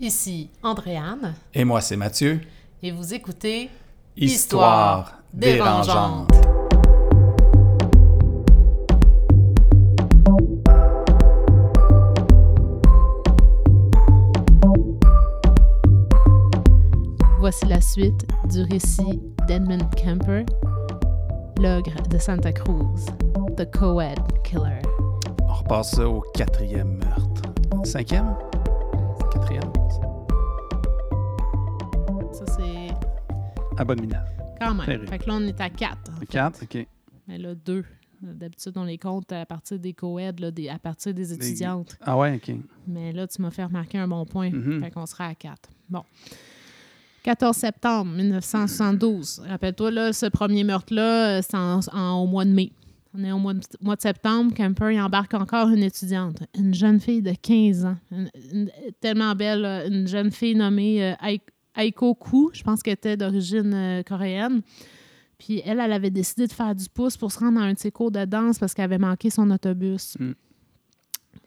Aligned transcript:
Ici 0.00 0.50
Andréane. 0.62 1.34
Et 1.54 1.64
moi, 1.64 1.80
c'est 1.80 1.96
Mathieu. 1.96 2.40
Et 2.82 2.90
vous 2.90 3.14
écoutez 3.14 3.70
Histoire, 4.16 5.18
dérangeante. 5.32 6.30
Voici 17.38 17.66
la 17.66 17.80
suite 17.80 18.26
du 18.50 18.62
récit 18.62 19.20
d'Edmund 19.46 19.84
Kemper, 19.94 20.44
l'ogre 21.58 22.02
de 22.10 22.18
Santa 22.18 22.52
Cruz, 22.52 23.06
The 23.56 23.70
Co-Ed 23.70 24.18
Killer. 24.42 24.82
On 25.42 25.52
repasse 25.52 25.98
au 25.98 26.20
quatrième 26.34 26.98
meurtre. 26.98 27.42
Cinquième? 27.84 28.34
Abominable. 33.78 34.28
quand 34.60 34.74
même. 34.74 34.86
Terrible. 34.86 35.08
Fait 35.08 35.18
que 35.18 35.28
là, 35.28 35.34
on 35.34 35.46
est 35.46 35.60
à 35.60 35.68
4. 35.70 35.96
Quatre, 36.30 36.62
OK. 36.62 36.86
Mais 37.28 37.38
là, 37.38 37.54
2. 37.54 37.84
D'habitude, 38.22 38.72
on 38.76 38.84
les 38.84 38.96
compte 38.96 39.30
à 39.32 39.44
partir 39.44 39.78
des 39.78 39.92
co-ed, 39.92 40.40
là, 40.40 40.50
des- 40.50 40.68
à 40.68 40.78
partir 40.78 41.12
des 41.12 41.32
étudiantes. 41.32 41.96
Ah 42.00 42.16
ouais, 42.16 42.36
OK. 42.36 42.54
Mais 42.86 43.12
là, 43.12 43.26
tu 43.26 43.42
m'as 43.42 43.50
fait 43.50 43.64
remarquer 43.64 43.98
un 43.98 44.08
bon 44.08 44.24
point. 44.24 44.50
Mhm. 44.50 44.80
Fait 44.82 44.90
qu'on 44.90 45.04
sera 45.04 45.26
à 45.26 45.34
4. 45.34 45.68
Bon. 45.90 46.02
14 47.22 47.56
septembre 47.56 48.12
1972. 48.12 49.42
Rappelle-toi, 49.48 49.90
là, 49.90 50.12
ce 50.12 50.26
premier 50.26 50.64
meurtre-là, 50.64 51.38
euh, 51.38 51.42
c'est 51.42 51.56
en- 51.56 51.80
en- 51.92 52.22
au 52.22 52.26
mois 52.26 52.44
de 52.44 52.50
mai. 52.50 52.70
On 53.16 53.22
est 53.24 53.32
au 53.32 53.38
mois 53.38 53.54
de, 53.54 53.60
mois 53.80 53.96
de 53.96 54.00
septembre. 54.00 54.52
Kemper 54.54 54.90
il 54.94 55.00
embarque 55.00 55.34
encore 55.34 55.68
une 55.68 55.82
étudiante, 55.82 56.42
une 56.58 56.74
jeune 56.74 57.00
fille 57.00 57.22
de 57.22 57.32
15 57.40 57.84
ans. 57.84 57.96
Une- 58.10 58.30
une- 58.52 58.70
tellement 59.00 59.34
belle, 59.34 59.64
une 59.90 60.06
jeune 60.08 60.30
fille 60.32 60.54
nommée 60.56 61.02
euh, 61.12 61.14
Aiko 61.76 62.14
Ku. 62.14 62.50
Je 62.52 62.62
pense 62.62 62.82
qu'elle 62.82 62.94
était 62.94 63.16
d'origine 63.16 63.72
euh, 63.74 64.02
coréenne. 64.02 64.62
Puis 65.38 65.60
elle, 65.64 65.80
elle 65.80 65.92
avait 65.92 66.10
décidé 66.10 66.46
de 66.46 66.52
faire 66.52 66.74
du 66.74 66.88
pouce 66.88 67.16
pour 67.16 67.32
se 67.32 67.38
rendre 67.40 67.60
à 67.60 67.64
un 67.64 67.72
de 67.74 67.78
ses 67.78 67.90
cours 67.90 68.10
de 68.10 68.24
danse 68.24 68.58
parce 68.58 68.72
qu'elle 68.74 68.84
avait 68.86 68.98
manqué 68.98 69.30
son 69.30 69.50
autobus. 69.50 70.16
Mm. 70.20 70.32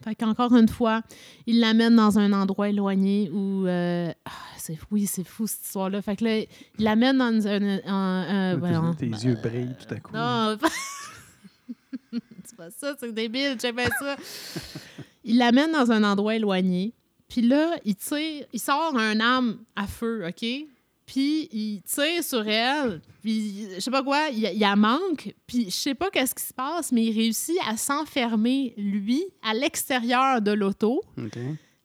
Fait 0.04 0.14
qu'encore 0.14 0.54
une 0.54 0.68
fois, 0.68 1.02
il 1.46 1.58
l'amène 1.60 1.96
dans 1.96 2.18
un 2.18 2.32
endroit 2.32 2.68
éloigné 2.68 3.30
où. 3.32 3.66
euh, 3.66 4.12
ah, 4.26 4.30
c'est, 4.56 4.78
oui, 4.90 5.06
c'est 5.06 5.24
fou 5.26 5.46
cette 5.46 5.64
histoire-là. 5.64 6.02
Fait 6.02 6.14
que 6.14 6.24
là, 6.24 6.38
il 6.38 6.46
l'amène 6.78 7.18
dans 7.18 7.46
un. 7.48 7.78
un- 7.86 8.52
un- 8.62 8.92
Tes-. 8.94 9.10
Tes 9.10 9.24
yeux 9.26 9.36
brillent 9.42 9.74
tout 9.76 9.92
à 9.94 9.98
coup. 9.98 10.12
Non, 10.14 10.56
c'est 12.44 12.56
pas 12.56 12.70
ça, 12.70 12.94
c'est 13.00 13.12
débile, 13.12 13.56
j'ai 13.60 13.72
pas 13.72 13.86
ça. 13.98 14.16
Il 15.24 15.36
l'amène 15.38 15.72
dans 15.72 15.90
un 15.90 16.04
endroit 16.04 16.36
éloigné, 16.36 16.94
puis 17.28 17.42
là, 17.42 17.78
il 17.84 17.94
tire, 17.96 18.46
il 18.52 18.60
sort 18.60 18.96
un 18.96 19.20
arme 19.20 19.58
à 19.76 19.86
feu, 19.86 20.26
OK? 20.26 20.44
Puis 21.06 21.48
il 21.52 21.80
tire 21.82 22.22
sur 22.22 22.46
elle, 22.46 23.00
puis 23.22 23.66
je 23.74 23.80
sais 23.80 23.90
pas 23.90 24.02
quoi, 24.02 24.28
il, 24.30 24.44
il 24.52 24.58
la 24.60 24.76
manque, 24.76 25.34
puis 25.46 25.64
je 25.66 25.70
sais 25.70 25.94
pas 25.94 26.10
qu'est-ce 26.10 26.34
qui 26.34 26.42
se 26.44 26.52
passe, 26.52 26.92
mais 26.92 27.04
il 27.06 27.14
réussit 27.18 27.56
à 27.66 27.78
s'enfermer, 27.78 28.74
lui, 28.76 29.24
à 29.42 29.54
l'extérieur 29.54 30.42
de 30.42 30.50
l'auto. 30.52 31.02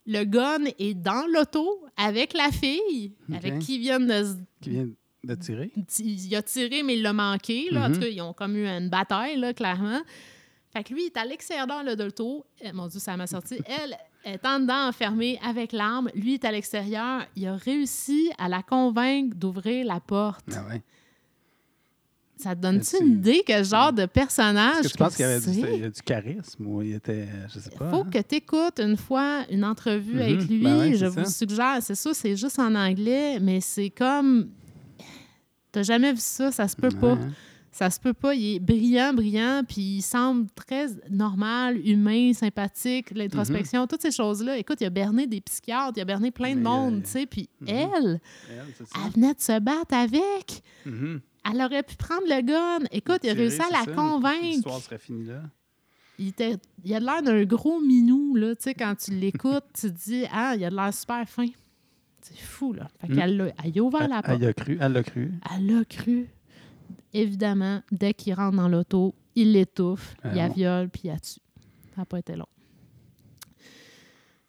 Le 0.05 0.23
gun 0.25 0.66
est 0.77 0.94
dans 0.94 1.25
l'auto 1.33 1.85
avec 1.95 2.33
la 2.33 2.52
fille, 2.52 3.13
avec 3.33 3.59
qui 3.59 3.80
viennent 3.80 4.07
de 4.07 4.23
se 4.25 4.33
Qui 4.61 4.69
vient 4.72 4.89
de 5.23 5.35
tirer? 5.35 5.72
il 6.00 6.35
a 6.35 6.41
tiré, 6.41 6.83
mais 6.83 6.95
il 6.97 7.02
l'a 7.02 7.13
manqué. 7.13 7.69
Là. 7.72 7.85
En 7.85 7.89
Mhm. 7.89 7.94
tout 7.95 8.02
cas, 8.02 8.07
ils 8.07 8.22
ont 8.22 8.33
comme 8.33 8.57
eu 8.57 8.67
une 8.67 8.89
bataille, 8.89 9.38
là, 9.39 9.53
clairement. 9.53 10.02
Fait 10.73 10.83
que 10.83 10.93
lui, 10.93 11.03
il 11.03 11.05
est 11.07 11.17
à 11.17 11.25
l'extérieur 11.25 11.67
de 11.67 12.03
l'auto. 12.03 12.43
Eh, 12.59 12.71
Mon 12.71 12.88
Dieu, 12.88 12.99
ça 12.99 13.16
m'a 13.16 13.27
sorti. 13.27 13.59
Elle 13.67 13.95
est 14.25 14.45
en 14.45 14.59
dedans, 14.59 14.88
enfermée 14.88 15.39
avec 15.45 15.71
l'arme. 15.71 16.09
Lui 16.16 16.33
est 16.35 16.45
à 16.45 16.52
l'extérieur. 16.52 17.21
Il 17.35 17.45
a 17.47 17.55
réussi 17.55 18.31
à 18.39 18.49
la 18.49 18.63
convaincre 18.63 19.35
d'ouvrir 19.35 19.85
la 19.85 19.99
porte. 19.99 20.45
Ah 20.55 20.66
ouais. 20.69 20.81
Ça 22.38 22.55
te 22.55 22.61
donne-tu 22.61 22.97
une 22.99 23.13
idée 23.19 23.44
que 23.47 23.63
genre 23.63 23.94
de 23.94 24.05
personnage 24.07 24.81
que 24.83 24.88
tu 24.89 24.97
penses 24.97 25.16
qu'il 25.16 25.23
y 25.23 25.28
avait 25.29 25.39
du, 25.39 25.62
c'est? 25.62 25.75
il 25.75 25.81
y 25.81 25.85
a 25.85 25.89
du 25.89 26.01
charisme 26.01 26.66
ou 26.66 26.81
il 26.81 26.95
était, 26.95 27.28
je 27.53 27.59
sais 27.59 27.69
Il 27.72 27.78
faut 27.78 27.83
hein? 27.97 28.07
que 28.12 28.17
tu 28.19 28.35
écoutes 28.35 28.79
une 28.79 28.97
fois 28.97 29.45
une 29.51 29.63
entrevue 29.63 30.16
Mhm. 30.16 30.19
avec 30.22 30.50
lui. 30.50 30.63
Ben 30.63 30.79
ouais, 30.79 30.95
je 30.95 31.06
vous 31.06 31.23
ça. 31.25 31.29
suggère. 31.29 31.78
C'est 31.81 31.95
ça, 31.95 32.13
c'est 32.13 32.35
juste 32.35 32.57
en 32.59 32.73
anglais, 32.73 33.39
mais 33.39 33.62
c'est 33.62 33.91
comme. 33.91 34.50
T'as 35.72 35.83
jamais 35.83 36.12
vu 36.12 36.19
ça, 36.19 36.51
ça 36.51 36.67
se 36.67 36.75
peut 36.75 36.89
pas. 36.89 37.17
Ça 37.75 37.89
se 37.89 38.00
peut 38.00 38.13
pas. 38.13 38.35
Il 38.35 38.56
est 38.56 38.59
brillant, 38.59 39.13
brillant, 39.13 39.63
puis 39.67 39.81
il 39.97 40.01
semble 40.03 40.47
très 40.51 40.85
normal, 41.09 41.79
humain, 41.85 42.31
sympathique, 42.34 43.09
l'introspection, 43.16 43.88
toutes 43.88 44.03
ces 44.03 44.11
choses-là. 44.11 44.57
Écoute, 44.59 44.78
il 44.81 44.85
a 44.85 44.89
berné 44.91 45.25
des 45.25 45.41
psychiatres, 45.41 45.94
il 45.97 46.01
a 46.01 46.06
berné 46.06 46.29
plein 46.29 46.51
de 46.51 46.59
Mais, 46.59 46.69
monde, 46.69 46.97
euh, 46.97 47.01
tu 47.03 47.09
sais. 47.09 47.25
Puis 47.25 47.50
mhm. 47.62 47.67
elle, 47.69 48.22
Elle, 48.51 49.12
venait 49.16 49.33
de 49.33 49.41
se 49.41 49.59
battre 49.59 49.94
avec. 49.95 50.62
Mhm. 50.85 51.19
Elle 51.51 51.62
aurait 51.62 51.81
pu 51.83 51.95
prendre 51.95 52.22
le 52.28 52.41
gun. 52.41 52.85
Écoute, 52.91 53.22
il 53.23 53.31
a 53.31 53.33
réussi 53.33 53.59
à 53.59 53.72
la 53.72 53.83
ça. 53.85 53.91
convaincre. 53.91 54.44
L'histoire 54.44 54.79
serait 54.79 55.00
finie 55.00 55.25
là. 55.25 55.41
Il, 56.19 56.28
était, 56.28 56.57
il 56.85 56.94
a 56.94 57.00
l'air 57.00 57.23
d'un 57.23 57.44
gros 57.44 57.81
minou, 57.81 58.35
là. 58.35 58.56
Tu 58.56 58.62
sais, 58.66 58.73
quand 58.75 58.94
tu 58.95 59.12
l'écoutes, 59.12 59.66
tu 59.73 59.91
te 59.91 59.97
dis, 60.09 60.25
ah, 60.31 60.53
il 60.56 60.63
a 60.63 60.69
l'air 60.69 60.94
super 60.94 61.28
fin. 61.28 61.47
C'est 62.22 62.38
fou, 62.38 62.72
là. 62.72 62.88
Fait 63.01 63.07
Mm. 63.12 63.16
qu'elle 63.16 63.38
l'a- 63.38 63.53
elle 63.63 63.79
a 63.79 63.81
ouvert 63.81 64.07
la 64.07 64.22
porte. 64.22 64.38
Elle 64.41 64.47
a 64.47 64.53
cru. 64.53 64.78
Elle 64.79 64.94
l'a 64.94 65.03
cru. 65.03 65.31
Elle 65.56 65.66
l'a 65.75 65.83
cru. 65.85 66.29
Évidemment, 67.14 67.81
dès 67.92 68.14
qu'il 68.14 68.34
rentre 68.34 68.58
dans 68.58 68.68
l'auto, 68.68 69.14
il 69.36 69.52
l'étouffe, 69.54 70.16
Ah 70.24 70.30
il 70.31 70.36
la 70.38 70.50
viole, 70.50 70.90
puis 70.90 71.02
il 71.06 71.08
la 71.09 71.20
tue. 71.20 71.40
Ça 71.96 72.02
n'a 72.02 72.06
pas 72.06 72.20
été 72.20 72.36
long. 72.36 72.46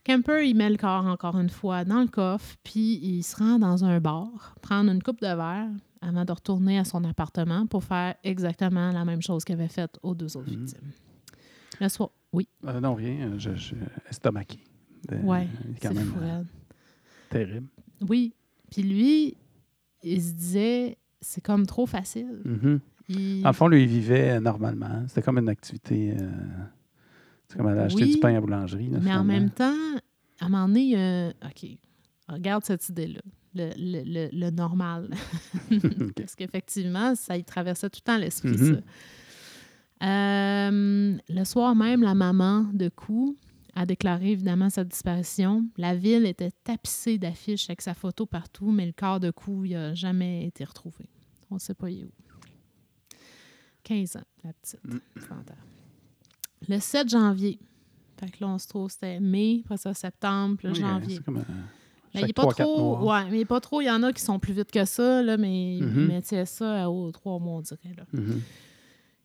Kemper, 0.05 0.43
il 0.47 0.55
met 0.55 0.69
le 0.69 0.77
corps 0.77 1.06
encore 1.06 1.38
une 1.38 1.49
fois 1.49 1.84
dans 1.84 2.03
le 2.03 2.09
coffre, 2.09 2.56
puis 2.62 2.99
il 3.03 3.22
se 3.22 3.37
rend 3.37 3.59
dans 3.59 3.84
un 3.84 4.00
bar, 4.00 4.55
prendre 4.60 4.91
une 4.91 5.03
coupe 5.03 5.21
de 5.22 5.27
verre 5.28 5.71
avant 6.03 6.27
de 6.27 6.32
retourner 6.32 6.78
à 6.78 6.84
son 6.84 7.03
appartement 7.05 7.66
pour 7.66 7.84
faire 7.84 8.15
exactement 8.22 8.91
la 8.93 9.06
même 9.06 9.22
chose 9.22 9.44
qu'il 9.44 9.55
avait 9.55 9.69
faite 9.69 9.99
aux 10.03 10.15
deux 10.15 10.37
autres 10.37 10.50
Mhm. 10.50 10.59
victimes. 10.66 10.91
Le 11.81 11.88
soir, 11.88 12.11
oui, 12.34 12.47
Euh, 12.66 12.81
non, 12.81 12.94
rien. 12.94 13.31
euh, 13.32 13.38
Je, 13.38 13.55
je, 13.55 13.75
estomaqué. 14.11 14.59
Est 15.11 15.16
quand 15.81 15.88
c'est 15.88 15.94
même 15.94 16.15
euh, 16.21 16.43
terrible. 17.31 17.69
Oui, 18.06 18.34
puis 18.71 18.82
lui, 18.82 19.37
il 20.03 20.22
se 20.22 20.32
disait, 20.32 20.99
c'est 21.24 21.40
comme 21.40 21.66
trop 21.66 21.86
facile. 21.86 22.40
Mhm. 22.44 22.80
Il- 23.08 23.46
En 23.46 23.52
fond, 23.52 23.68
lui, 23.68 23.82
il 23.82 23.88
vivait 23.88 24.36
euh, 24.36 24.40
normalement. 24.40 25.04
C'était 25.08 25.22
comme 25.22 25.38
une 25.38 25.48
activité. 25.48 26.14
euh, 26.18 26.30
c'est 27.48 27.56
comme 27.58 27.66
aller 27.66 27.80
acheter 27.80 28.06
du 28.06 28.18
pain 28.18 28.28
à 28.30 28.32
la 28.32 28.40
boulangerie. 28.40 28.88
là, 28.88 28.98
Mais 29.02 29.12
en 29.12 29.24
même 29.24 29.50
temps, 29.50 29.74
à 30.40 30.46
un 30.46 30.48
moment 30.48 30.66
donné, 30.68 30.80
il 30.82 30.90
y 30.90 30.96
a- 30.96 31.28
OK, 31.44 31.66
regarde 32.28 32.64
cette 32.64 32.88
idée-là, 32.88 33.20
le, 33.54 33.70
le- 33.76 34.02
le- 34.04 34.28
le 34.32 34.50
normal. 34.50 35.10
Parce 36.16 36.34
qu'effectivement, 36.34 37.14
ça 37.14 37.36
y 37.36 37.44
traversait 37.44 37.90
tout 37.90 38.00
le 38.02 38.12
temps 38.12 38.18
l'esprit, 38.18 38.50
Mhm. 38.56 38.74
ça. 38.76 38.80
Euh, 40.02 41.16
le 41.28 41.44
soir 41.44 41.74
même, 41.76 42.02
la 42.02 42.14
maman 42.14 42.62
de 42.72 42.88
Kou 42.88 43.36
a 43.74 43.86
déclaré 43.86 44.32
évidemment 44.32 44.70
sa 44.70 44.84
disparition. 44.84 45.66
La 45.76 45.94
ville 45.94 46.26
était 46.26 46.50
tapissée 46.64 47.18
d'affiches 47.18 47.68
avec 47.70 47.80
sa 47.80 47.94
photo 47.94 48.26
partout, 48.26 48.70
mais 48.70 48.86
le 48.86 48.92
corps 48.92 49.20
de 49.20 49.30
Kou 49.30 49.66
n'a 49.66 49.94
jamais 49.94 50.46
été 50.46 50.64
retrouvé. 50.64 51.06
On 51.54 51.56
ne 51.56 51.60
sait 51.60 51.75
pas 51.75 51.88
il 51.88 52.00
est 52.00 52.04
où. 52.04 52.10
15 53.84 54.16
ans, 54.16 54.22
la 54.42 54.53
petite. 54.54 54.81
Mm. 54.84 54.98
Le 56.69 56.81
7 56.81 57.09
janvier, 57.09 57.60
fait 58.19 58.28
que 58.31 58.38
là, 58.41 58.48
on 58.48 58.59
se 58.59 58.66
trouve, 58.66 58.91
c'était 58.91 59.20
mai, 59.20 59.60
après 59.64 59.76
ça, 59.76 59.94
septembre, 59.94 60.56
puis 60.59 60.66
Oui, 60.69 60.75
janvier. 60.75 61.20
comme, 61.25 61.37
euh, 61.38 61.43
Mais 62.14 62.22
il 62.22 62.26
n'est 62.26 62.32
pas 62.32 62.47
trop. 62.47 63.09
Ouais, 63.09 63.25
mais 63.31 63.37
il 63.38 63.41
est 63.43 63.44
pas 63.44 63.60
trop. 63.60 63.81
Il 63.81 63.84
y 63.84 63.91
en 63.91 64.03
a 64.03 64.12
qui 64.12 64.20
sont 64.22 64.41
plus 64.41 64.53
vite 64.53 64.72
que 64.72 64.84
ça, 64.84 65.22
là, 65.22 65.37
mais 65.37 65.76
il 65.76 65.84
Mhm. 65.84 66.06
mettait 66.09 66.44
ça 66.44 66.91
aux 66.91 67.12
trois 67.12 67.38
mois, 67.38 67.59
on 67.59 67.60
dirait. 67.60 67.94
Là. 67.97 68.04
Mhm. 68.12 68.41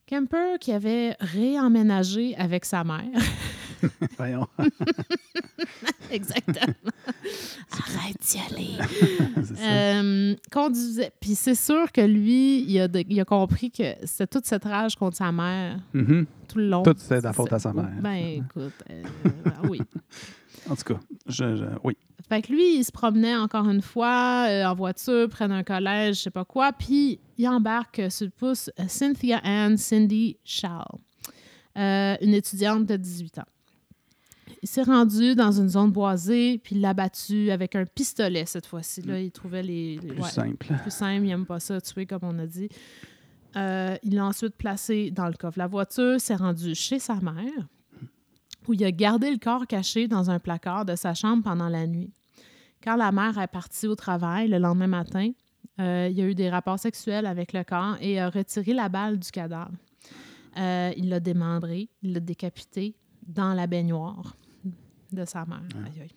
Kemper 0.06 0.58
qui 0.60 0.72
avait 0.72 1.16
réemménagé 1.20 2.36
avec 2.36 2.66
sa 2.66 2.84
mère. 2.84 3.10
Voyons. 4.18 4.48
Exactement. 6.12 6.74
Arrête 7.72 8.18
d'y 8.22 8.40
aller. 8.40 8.78
Euh, 9.62 10.36
conduisait. 10.52 11.12
Puis 11.20 11.36
c'est 11.36 11.56
sûr 11.56 11.92
que 11.92 12.02
lui, 12.02 12.62
il 12.64 12.80
a, 12.80 12.88
de- 12.88 13.04
il 13.08 13.20
a 13.20 13.26
compris 13.26 13.72
que 13.72 13.84
c'était 14.04 14.28
toute 14.28 14.46
cette 14.46 14.64
rage 14.66 14.96
contre 14.96 15.18
sa 15.18 15.32
mère 15.32 15.80
Mhm. 15.94 16.26
tout 16.48 16.58
le 16.58 16.70
long. 16.70 16.84
Tout, 16.84 16.96
c'est 16.98 17.20
de 17.20 17.24
la 17.24 17.34
faute 17.34 17.54
à 17.54 17.60
sa 17.60 17.74
mère. 17.74 17.90
Ben, 18.02 18.44
écoute, 18.44 18.74
euh, 18.90 19.04
oui. 19.70 19.82
En 20.70 20.76
tout 20.76 20.94
cas, 20.94 21.00
je, 21.28 21.56
je- 21.56 21.66
oui. 21.84 21.96
Fait 22.28 22.42
que 22.42 22.52
lui, 22.52 22.78
il 22.78 22.84
se 22.84 22.92
promenait 22.92 23.36
encore 23.36 23.68
une 23.70 23.82
fois 23.82 24.46
euh, 24.50 24.66
en 24.66 24.76
voiture 24.76 25.28
près 25.30 25.48
d'un 25.48 25.64
collège, 25.64 26.18
je 26.18 26.22
sais 26.24 26.30
pas 26.32 26.46
quoi, 26.46 26.74
puis 26.74 27.20
il 27.38 27.48
embarque 27.48 28.02
sur 28.12 28.26
le 28.26 28.32
pouce 28.32 28.70
euh, 28.80 28.84
Cynthia 28.88 29.40
Ann 29.44 29.78
Cindy 29.78 30.38
Charles, 30.44 31.00
euh, 31.78 32.16
une 32.22 32.34
étudiante 32.36 32.86
de 32.86 32.98
18 32.98 33.40
ans. 33.40 33.44
Il 34.62 34.68
s'est 34.68 34.84
rendu 34.84 35.36
dans 35.36 35.52
une 35.52 35.70
zone 35.70 35.92
boisée, 35.92 36.58
puis 36.58 36.76
il 36.76 36.82
l'a 36.82 36.94
battu 36.94 37.50
avec 37.50 37.76
un 37.76 37.86
pistolet 37.86 38.46
cette 38.46 38.66
fois-ci. 38.66 39.02
Là, 39.04 39.20
il 39.20 39.32
trouvait 39.32 39.64
les. 39.64 39.98
les- 39.98 40.08
Plus 40.10 40.22
ouais, 40.22 40.30
simple. 40.30 40.68
plus 40.82 40.92
simple, 40.92 41.24
il 41.24 41.28
n'aime 41.30 41.46
pas 41.46 41.60
ça, 41.62 41.80
tuer 41.80 42.06
comme 42.06 42.20
on 42.24 42.38
a 42.40 42.46
dit. 42.46 42.68
Euh, 43.56 43.96
il 44.04 44.16
l'a 44.16 44.26
ensuite 44.26 44.56
placé 44.56 45.12
dans 45.12 45.28
le 45.28 45.34
coffre. 45.34 45.58
La 45.58 45.68
voiture 45.68 46.20
s'est 46.20 46.36
rendue 46.36 46.76
chez 46.76 47.00
sa 47.00 47.16
mère, 47.16 47.68
où 48.68 48.74
il 48.74 48.84
a 48.84 48.92
gardé 48.92 49.32
le 49.32 49.38
corps 49.38 49.66
caché 49.66 50.08
dans 50.08 50.30
un 50.30 50.40
placard 50.40 50.86
de 50.86 50.96
sa 50.96 51.14
chambre 51.14 51.42
pendant 51.44 51.70
la 51.70 51.88
nuit. 51.88 52.12
Quand 52.84 52.96
la 52.96 53.12
mère 53.12 53.38
est 53.40 53.48
partie 53.48 53.88
au 53.88 53.96
travail 53.96 54.50
le 54.50 54.58
lendemain 54.58 54.88
matin, 54.88 55.32
euh, 55.80 56.08
il 56.12 56.18
y 56.18 56.22
a 56.22 56.26
eu 56.26 56.36
des 56.36 56.50
rapports 56.50 56.80
sexuels 56.80 57.26
avec 57.26 57.54
le 57.54 57.64
corps 57.64 57.96
et 58.02 58.20
a 58.20 58.30
retiré 58.30 58.74
la 58.74 58.90
balle 58.90 59.18
du 59.18 59.32
cadavre. 59.32 59.72
Euh, 60.58 60.92
il 60.98 61.10
l'a 61.10 61.20
démembré, 61.20 61.90
il 62.04 62.14
l'a 62.14 62.20
décapité 62.20 62.96
dans 63.26 63.54
la 63.54 63.66
baignoire 63.68 64.36
de 65.12 65.26
sa 65.26 65.46
mère. 65.46 65.62
Aïe. 65.86 66.10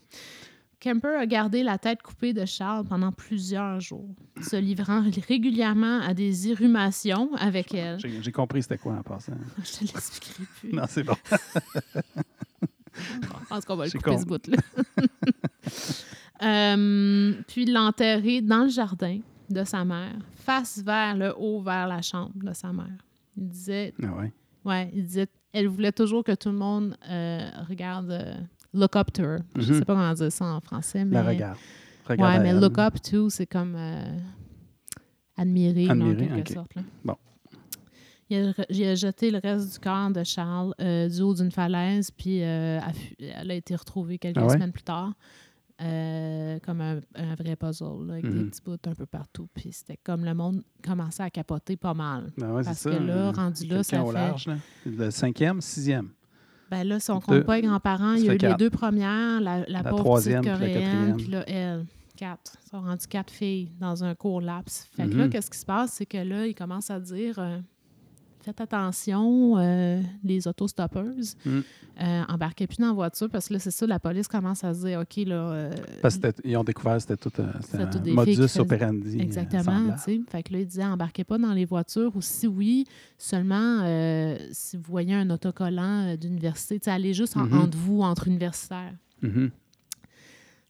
Kemper 0.80 1.16
a 1.16 1.26
gardé 1.26 1.62
la 1.62 1.78
tête 1.78 2.02
coupée 2.02 2.32
de 2.32 2.44
Charles 2.44 2.84
pendant 2.84 3.12
plusieurs 3.12 3.78
jours, 3.78 4.08
se 4.40 4.56
livrant 4.56 5.04
régulièrement 5.28 6.00
à 6.00 6.12
des 6.12 6.48
irrumations 6.48 7.32
avec 7.36 7.72
elle. 7.72 8.00
J'ai 8.00 8.32
compris 8.32 8.62
c'était 8.62 8.78
quoi 8.78 8.94
en 8.94 9.02
passant. 9.02 9.34
Je 9.64 9.72
te 9.72 9.80
l'expliquerai 9.84 10.44
plus. 10.58 10.72
Non, 10.72 10.82
c'est 10.88 11.04
bon. 11.04 11.14
Je 12.94 13.46
pense 13.48 13.64
qu'on 13.64 13.76
va 13.76 13.84
le 13.84 13.90
couper 13.92 14.18
ce 14.18 14.24
bout-là. 14.26 14.58
Euh, 16.42 17.34
puis 17.46 17.76
enterré 17.76 18.40
dans 18.40 18.64
le 18.64 18.68
jardin 18.68 19.20
de 19.48 19.62
sa 19.62 19.84
mère, 19.84 20.16
face 20.34 20.82
vers 20.82 21.16
le 21.16 21.32
haut, 21.36 21.62
vers 21.62 21.86
la 21.86 22.02
chambre 22.02 22.32
de 22.34 22.52
sa 22.52 22.72
mère. 22.72 22.98
Il 23.36 23.48
disait, 23.48 23.94
Ah 24.02 24.12
ouais. 24.16 24.32
ouais, 24.64 24.90
il 24.92 25.04
disait, 25.04 25.28
elle 25.52 25.68
voulait 25.68 25.92
toujours 25.92 26.24
que 26.24 26.34
tout 26.34 26.48
le 26.48 26.56
monde 26.56 26.96
euh, 27.08 27.48
regarde, 27.68 28.10
euh, 28.10 28.34
look 28.74 28.96
up 28.96 29.12
to 29.12 29.22
her. 29.22 29.38
Je 29.56 29.72
Mhm. 29.72 29.78
sais 29.78 29.84
pas 29.84 29.94
comment 29.94 30.12
dire 30.14 30.32
ça 30.32 30.44
en 30.46 30.60
français, 30.60 31.04
mais 31.04 31.14
La 31.14 31.22
regarde. 31.24 31.58
Regarde 32.08 32.32
ouais, 32.36 32.42
mais 32.42 32.48
elle. 32.50 32.60
look 32.60 32.78
up 32.78 33.00
to, 33.02 33.30
c'est 33.30 33.46
comme 33.46 33.74
euh, 33.76 34.18
admirer, 35.36 35.88
en 35.90 36.14
quelque 36.14 36.52
sorte. 36.52 36.74
là. 36.74 36.82
Bon. 37.04 37.16
A, 38.30 38.34
a 38.34 38.94
jeté 38.94 39.30
le 39.30 39.38
reste 39.42 39.74
du 39.74 39.78
corps 39.78 40.10
de 40.10 40.24
Charles 40.24 40.72
euh, 40.80 41.06
du 41.08 41.20
haut 41.20 41.34
d'une 41.34 41.50
falaise, 41.50 42.10
puis 42.10 42.42
euh, 42.42 42.80
elle, 43.18 43.50
a 43.50 43.54
été 43.54 43.76
retrouvée 43.76 44.16
quelques 44.18 44.38
Ah 44.38 44.46
ouais? 44.46 44.54
semaines 44.54 44.72
plus 44.72 44.82
tard, 44.84 45.12
euh, 45.82 46.58
comme 46.60 46.80
un, 46.80 47.00
un 47.14 47.34
vrai 47.34 47.56
puzzle, 47.56 48.06
là, 48.06 48.14
avec 48.14 48.24
des 48.24 48.30
Mhm. 48.30 48.48
petits 48.50 48.62
bouts 48.64 48.78
un 48.86 48.94
peu 48.94 49.04
partout. 49.04 49.48
Puis 49.52 49.72
c'était 49.72 49.98
comme 50.02 50.24
le 50.24 50.32
monde 50.32 50.62
commençait 50.82 51.24
à 51.24 51.28
capoter 51.30 51.76
pas 51.76 51.92
mal. 51.92 52.32
Ouais, 52.38 52.62
c'est 52.62 52.64
Parce 52.64 52.78
ça. 52.78 52.90
que 52.90 53.02
là, 53.02 53.32
rendu 53.32 53.66
là, 53.66 53.82
ça 53.82 54.02
fait- 54.02 54.12
large, 54.12 54.46
là. 54.46 54.56
Le 54.86 55.10
cinquième, 55.10 55.60
sixième. 55.60 56.08
Ben 56.72 56.88
là, 56.88 56.98
si 57.00 57.10
on 57.10 57.18
Deux. 57.18 57.20
compte 57.20 57.44
pas 57.44 57.56
les 57.56 57.62
grands-parents, 57.68 58.14
il 58.14 58.24
y 58.24 58.30
a 58.30 58.34
eu 58.34 58.38
les 58.38 58.54
deux 58.54 58.70
premières, 58.70 59.40
la, 59.40 59.60
la, 59.60 59.66
La 59.68 59.82
pauvre 59.84 59.98
troisième, 60.02 60.40
petite 60.42 60.56
puis 60.56 60.66
la 60.66 60.72
coréenne, 60.80 61.16
puis 61.16 61.26
là, 61.26 61.44
elle. 61.48 61.84
Quatre. 62.16 62.56
Ça 62.70 62.76
a 62.76 62.80
rendu 62.80 63.06
quatre 63.08 63.30
filles 63.32 63.70
dans 63.80 64.04
un 64.04 64.14
court 64.14 64.40
laps. 64.40 64.88
Fait 64.96 65.04
que 65.08 65.14
là, 65.16 65.24
Mhm. 65.24 65.30
qu'est-ce 65.30 65.50
qui 65.50 65.58
se 65.58 65.64
passe? 65.66 65.92
C'est 65.92 66.06
que 66.06 66.18
là, 66.18 66.46
il 66.46 66.54
commence 66.54 66.90
à 66.90 67.00
dire 67.00 67.38
euh, 67.38 67.58
faites 68.42 68.60
attention, 68.60 69.56
euh, 69.58 70.00
les 70.24 70.46
autostoppeuses, 70.48 71.36
Mm. 71.44 71.60
euh, 72.02 72.22
embarquez 72.28 72.66
plus 72.66 72.78
dans 72.78 72.88
la 72.88 72.92
voiture 72.92 73.28
parce 73.30 73.48
que 73.48 73.54
là, 73.54 73.58
c'est 73.60 73.70
ça, 73.70 73.86
la 73.86 73.98
police 73.98 74.28
commence 74.28 74.62
à 74.64 74.74
se 74.74 74.84
dire 74.86 75.00
OK, 75.00 75.16
là. 75.26 75.34
euh, 75.34 75.70
Parce 76.02 76.18
qu'ils 76.18 76.56
ont 76.56 76.64
découvert 76.64 76.94
que 76.96 77.00
c'était 77.02 77.16
tout, 77.16 77.32
euh, 77.40 77.46
un 77.74 77.86
des 77.86 78.00
filles 78.02 78.14
modus 78.14 78.34
faisaient- 78.36 78.60
operandi. 78.60 79.20
Exactement, 79.20 79.62
semblable. 79.62 79.94
tu 80.04 80.16
sais. 80.16 80.20
Fait 80.28 80.42
que 80.42 80.52
là, 80.52 80.58
il 80.60 80.66
disait 80.66 80.84
embarquez 80.84 81.24
pas 81.24 81.38
dans 81.38 81.52
les 81.52 81.64
voitures 81.64 82.14
ou 82.16 82.20
si 82.20 82.46
oui, 82.46 82.84
seulement 83.16 83.80
si 84.72 84.78
vous 84.78 84.84
voyez 84.88 85.12
un 85.14 85.28
autocollant 85.28 86.06
euh, 86.08 86.16
d'université, 86.16 86.80
tu 86.80 86.84
sais, 86.86 86.90
allez 86.90 87.12
juste 87.12 87.36
en- 87.36 87.44
Mhm. 87.44 87.58
entre 87.60 87.76
vous, 87.76 88.00
entre 88.00 88.26
universitaires. 88.26 88.94
Mhm. 89.20 89.50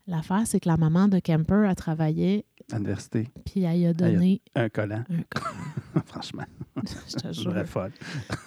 L'affaire, 0.09 0.43
c'est 0.45 0.59
que 0.59 0.69
la 0.69 0.77
maman 0.77 1.07
de 1.07 1.21
Kemper 1.21 1.69
a 1.69 1.77
travaillé, 1.77 2.45
À 2.73 2.77
l'université, 2.79 3.29
puis 3.47 3.63
elle 3.63 3.79
y 3.79 3.87
a 3.87 3.93
donné 3.95 4.43
un 4.57 4.69
collant. 4.69 5.05
un 5.09 5.23
collant. 5.31 5.55
Franchement, 6.07 6.43
Je 6.79 7.15
te 7.15 7.33
jure. 7.33 7.45
serais 7.53 7.65
folle. 7.65 7.93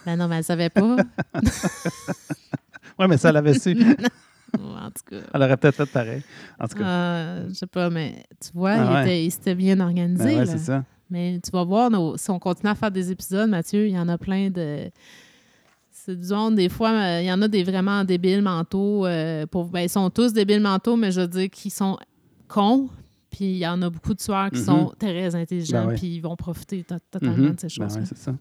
Ben 0.05 0.17
non, 0.17 0.27
mais 0.27 0.39
elle 0.39 0.43
savait 0.43 0.69
pas. 0.69 0.97
Oui, 2.99 3.05
mais 3.07 3.15
ça 3.17 3.31
l'avait 3.31 3.57
su. 3.57 3.71
en 4.59 4.89
tout 4.91 5.03
cas. 5.09 5.21
Elle 5.33 5.41
aurait 5.41 5.55
peut-être 5.55 5.75
fait 5.75 5.85
pareil. 5.85 6.21
En 6.59 6.67
tout 6.67 6.77
cas, 6.77 6.83
euh, 6.85 7.47
je 7.47 7.53
sais 7.53 7.67
pas, 7.67 7.89
mais 7.89 8.25
tu 8.43 8.49
vois, 8.53 8.71
Ah 8.73 9.05
il, 9.07 9.23
ouais. 9.23 9.29
s'était 9.29 9.55
bien 9.55 9.79
organisé. 9.79 10.25
ben 10.25 10.39
ouais, 10.39 10.45
c'est 10.45 10.57
ça. 10.57 10.83
Mais 11.09 11.39
tu 11.41 11.51
vas 11.51 11.63
voir, 11.63 11.89
nos- 11.89 12.17
si 12.17 12.29
on 12.29 12.39
continue 12.39 12.69
à 12.71 12.75
faire 12.75 12.91
des 12.91 13.09
épisodes, 13.11 13.49
Mathieu, 13.49 13.87
il 13.87 13.93
y 13.93 13.99
en 13.99 14.09
a 14.09 14.17
plein 14.17 14.49
de. 14.49 14.89
Monde, 16.13 16.55
des 16.55 16.69
fois, 16.69 16.91
euh, 16.91 17.21
il 17.21 17.25
y 17.27 17.31
en 17.31 17.41
a 17.41 17.47
des 17.47 17.63
vraiment 17.63 18.03
débiles 18.03 18.41
mentaux. 18.41 19.05
euh, 19.05 19.45
pour, 19.45 19.65
ben, 19.65 19.81
ils 19.81 19.89
sont 19.89 20.09
tous 20.09 20.33
débiles 20.33 20.61
mentaux, 20.61 20.95
mais 20.95 21.11
je 21.11 21.21
veux 21.21 21.27
dire 21.27 21.49
qu'ils 21.49 21.71
sont 21.71 21.97
cons. 22.47 22.89
Puis 23.31 23.45
il 23.45 23.57
y 23.57 23.67
en 23.67 23.81
a 23.81 23.89
beaucoup 23.89 24.13
de 24.13 24.19
tueurs 24.19 24.49
qui 24.49 24.59
Mhm. 24.59 24.65
sont 24.65 24.93
très 24.97 25.35
intelligents, 25.35 25.83
Ben 25.83 25.87
ouais. 25.89 25.95
puis 25.95 26.07
ils 26.15 26.21
vont 26.21 26.35
profiter 26.37 26.83
to- 26.83 26.95
totalement 27.11 27.35
Mhm. 27.49 27.55
de 27.55 27.59
ces 27.59 27.67
Ben 27.79 27.89
choses. 27.89 27.97
ouais, 27.97 28.05
c'est 28.05 28.17
ça. 28.17 28.33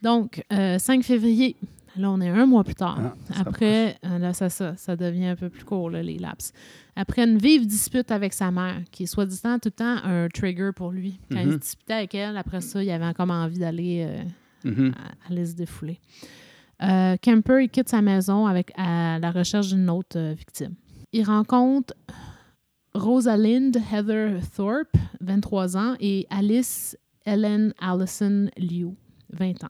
Donc, 0.00 0.42
euh, 0.52 0.78
5 0.78 1.02
février, 1.02 1.56
là, 1.96 2.10
on 2.10 2.20
est 2.20 2.28
un 2.28 2.46
mois 2.46 2.64
plus 2.64 2.74
tard. 2.76 2.98
Ah, 3.34 3.40
Après, 3.40 3.96
euh, 4.06 4.18
là, 4.18 4.32
ça, 4.32 4.48
ça, 4.48 4.76
ça 4.76 4.96
devient 4.96 5.26
un 5.26 5.36
peu 5.36 5.48
plus 5.50 5.64
court, 5.64 5.90
là, 5.90 6.02
les 6.02 6.18
laps. 6.18 6.52
Après 6.96 7.24
une 7.24 7.38
vive 7.38 7.66
dispute 7.66 8.10
avec 8.10 8.32
sa 8.32 8.50
mère, 8.50 8.80
qui 8.92 9.02
est 9.02 9.06
soi-disant 9.06 9.58
tout 9.58 9.66
le 9.68 9.72
temps 9.72 9.96
un 10.04 10.28
trigger 10.28 10.70
pour 10.74 10.90
lui. 10.92 11.18
Quand 11.30 11.40
il 11.40 11.46
Mhm. 11.48 11.52
se 11.54 11.58
disputait 11.58 11.92
avec 11.94 12.14
elle, 12.14 12.36
après 12.36 12.60
ça, 12.60 12.82
il 12.82 12.90
avait 12.90 13.12
comme 13.14 13.30
envie 13.30 13.58
d'aller 13.58 14.06
euh, 14.08 14.70
Mhm. 14.70 14.92
à- 14.96 15.30
aller 15.30 15.46
se 15.46 15.54
défouler. 15.54 15.98
Euh, 16.82 17.16
Kemper, 17.20 17.60
il 17.64 17.68
quitte 17.70 17.88
sa 17.88 18.02
maison 18.02 18.46
avec, 18.46 18.70
à 18.76 19.18
la 19.18 19.30
recherche 19.30 19.68
d'une 19.68 19.90
autre 19.90 20.16
euh, 20.18 20.32
victime. 20.32 20.74
Il 21.12 21.24
rencontre 21.24 21.94
Rosalind 22.94 23.76
Heather 23.92 24.40
Thorpe, 24.54 24.96
23 25.20 25.76
ans, 25.76 25.94
et 26.00 26.26
Alice 26.30 26.96
Ellen 27.24 27.72
Allison 27.80 28.48
Liu, 28.56 28.94
20 29.30 29.64
ans, 29.64 29.68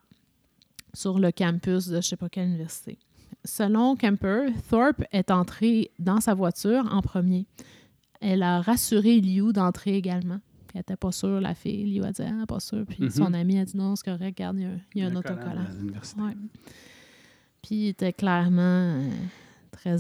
sur 0.95 1.19
le 1.19 1.31
campus 1.33 1.87
de 1.89 1.93
je 1.93 1.97
ne 1.97 2.01
sais 2.03 2.17
pas 2.17 2.29
quelle 2.29 2.49
université. 2.49 2.99
Selon 3.45 3.97
Kemper, 3.97 4.49
Thorpe 4.69 5.05
est 5.13 5.31
entrée 5.31 5.91
dans 5.99 6.21
sa 6.21 6.35
voiture 6.35 6.87
en 6.93 7.01
premier. 7.03 7.47
Elle 8.21 8.43
a 8.43 8.61
rassuré 8.61 9.21
Liu 9.21 9.53
d'entrer 9.53 9.95
également. 9.97 10.41
Elle 10.75 10.81
n'était 10.81 10.97
pas 10.97 11.13
sûre, 11.13 11.41
la 11.41 11.55
fille. 11.55 11.85
Liu 11.85 12.05
a 12.05 12.13
dit 12.13 12.23
Ah, 12.23 12.45
pas 12.47 12.61
sûre. 12.61 12.85
Puis 12.87 13.05
Mhm. 13.05 13.11
son 13.11 13.33
ami 13.35 13.59
a 13.59 13.65
dit 13.65 13.77
Non, 13.77 13.97
c'est 13.97 14.05
correct, 14.05 14.39
regarde, 14.39 14.57
il 14.59 14.63
y 14.63 14.67
a 14.67 14.69
un, 14.71 14.79
il 14.95 15.01
y 15.01 15.05
a 15.05 15.07
un 15.07 15.11
collant 15.11 15.21
autocollant. 15.37 15.63
à. 15.63 16.33
Puis 17.63 17.75
il 17.77 17.89
était 17.89 18.13
clairement 18.13 18.61
euh, 19.01 19.11
très, 19.73 19.97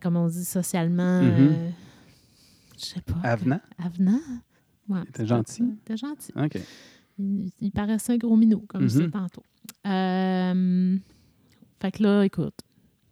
comme 0.00 0.16
on 0.16 0.28
dit, 0.28 0.44
socialement, 0.44 1.22
Mhm. 1.22 1.32
euh, 1.50 1.70
je 2.78 2.84
sais 2.84 3.00
pas. 3.00 3.20
Avenant? 3.22 3.60
Avenant? 3.78 4.20
Ouais, 4.88 5.00
Il 5.04 5.08
était 5.10 5.26
gentil? 5.26 5.62
Il 5.62 5.72
était 5.74 5.96
gentil. 5.96 6.32
OK. 6.36 6.58
Il, 7.18 7.50
il 7.60 7.70
paraissait 7.72 8.12
un 8.12 8.16
gros 8.16 8.36
minou, 8.36 8.64
comme 8.68 8.82
je 8.82 8.86
Mhm. 8.86 8.90
disais 8.92 9.10
tantôt. 9.10 9.42
Euh, 9.86 10.96
fait 11.80 11.92
que 11.92 12.02
là, 12.02 12.22
écoute, 12.24 12.54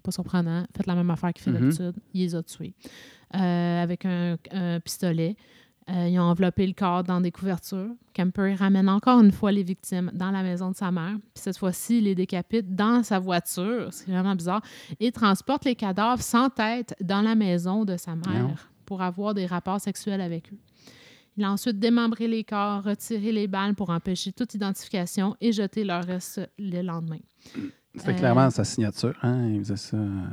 pas 0.02 0.10
surprenant, 0.12 0.64
faites 0.76 0.86
la 0.86 0.94
même 0.94 1.10
affaire 1.10 1.32
qu'il 1.32 1.42
fait 1.42 1.50
Mhm. 1.50 1.60
d'habitude. 1.60 1.94
Il 2.14 2.20
les 2.22 2.34
a 2.34 2.42
tués. 2.42 2.74
Euh, 3.34 3.82
avec 3.82 4.04
un, 4.04 4.36
un 4.52 4.78
pistolet. 4.80 5.36
Euh, 5.88 6.08
ils 6.08 6.18
ont 6.18 6.22
enveloppé 6.24 6.66
le 6.66 6.72
corps 6.72 7.04
dans 7.04 7.20
des 7.20 7.30
couvertures. 7.30 7.90
Kemper 8.12 8.54
ramène 8.54 8.88
encore 8.88 9.20
une 9.20 9.30
fois 9.30 9.52
les 9.52 9.62
victimes 9.62 10.10
dans 10.14 10.32
la 10.32 10.42
maison 10.42 10.70
de 10.72 10.76
sa 10.76 10.90
mère. 10.90 11.12
Puis 11.32 11.42
cette 11.42 11.58
fois-ci, 11.58 11.98
il 11.98 12.04
les 12.04 12.14
décapite 12.16 12.74
dans 12.74 13.04
sa 13.04 13.20
voiture. 13.20 13.88
C'est 13.92 14.10
vraiment 14.10 14.34
bizarre. 14.34 14.62
Et 14.98 15.12
transporte 15.12 15.64
les 15.64 15.76
cadavres 15.76 16.22
sans 16.22 16.50
tête 16.50 16.96
dans 17.00 17.20
la 17.22 17.36
maison 17.36 17.84
de 17.84 17.96
sa 17.96 18.16
mère 18.16 18.48
Non. 18.48 18.54
pour 18.84 19.00
avoir 19.00 19.32
des 19.34 19.46
rapports 19.46 19.80
sexuels 19.80 20.20
avec 20.20 20.52
eux. 20.52 20.58
Il 21.36 21.44
a 21.44 21.52
ensuite 21.52 21.78
démembré 21.78 22.26
les 22.26 22.42
corps, 22.42 22.82
retiré 22.82 23.30
les 23.30 23.46
balles 23.46 23.74
pour 23.74 23.90
empêcher 23.90 24.32
toute 24.32 24.54
identification 24.54 25.36
et 25.40 25.52
jeté 25.52 25.84
leur 25.84 26.02
reste 26.02 26.40
le 26.58 26.82
lendemain. 26.82 27.18
C'était 27.94 28.10
Euh, 28.10 28.14
clairement 28.14 28.50
sa 28.50 28.64
signature. 28.64 29.14
Hein? 29.22 29.46
Il 29.50 29.58
faisait 29.60 29.76
ça 29.76 29.96
euh, 29.98 30.24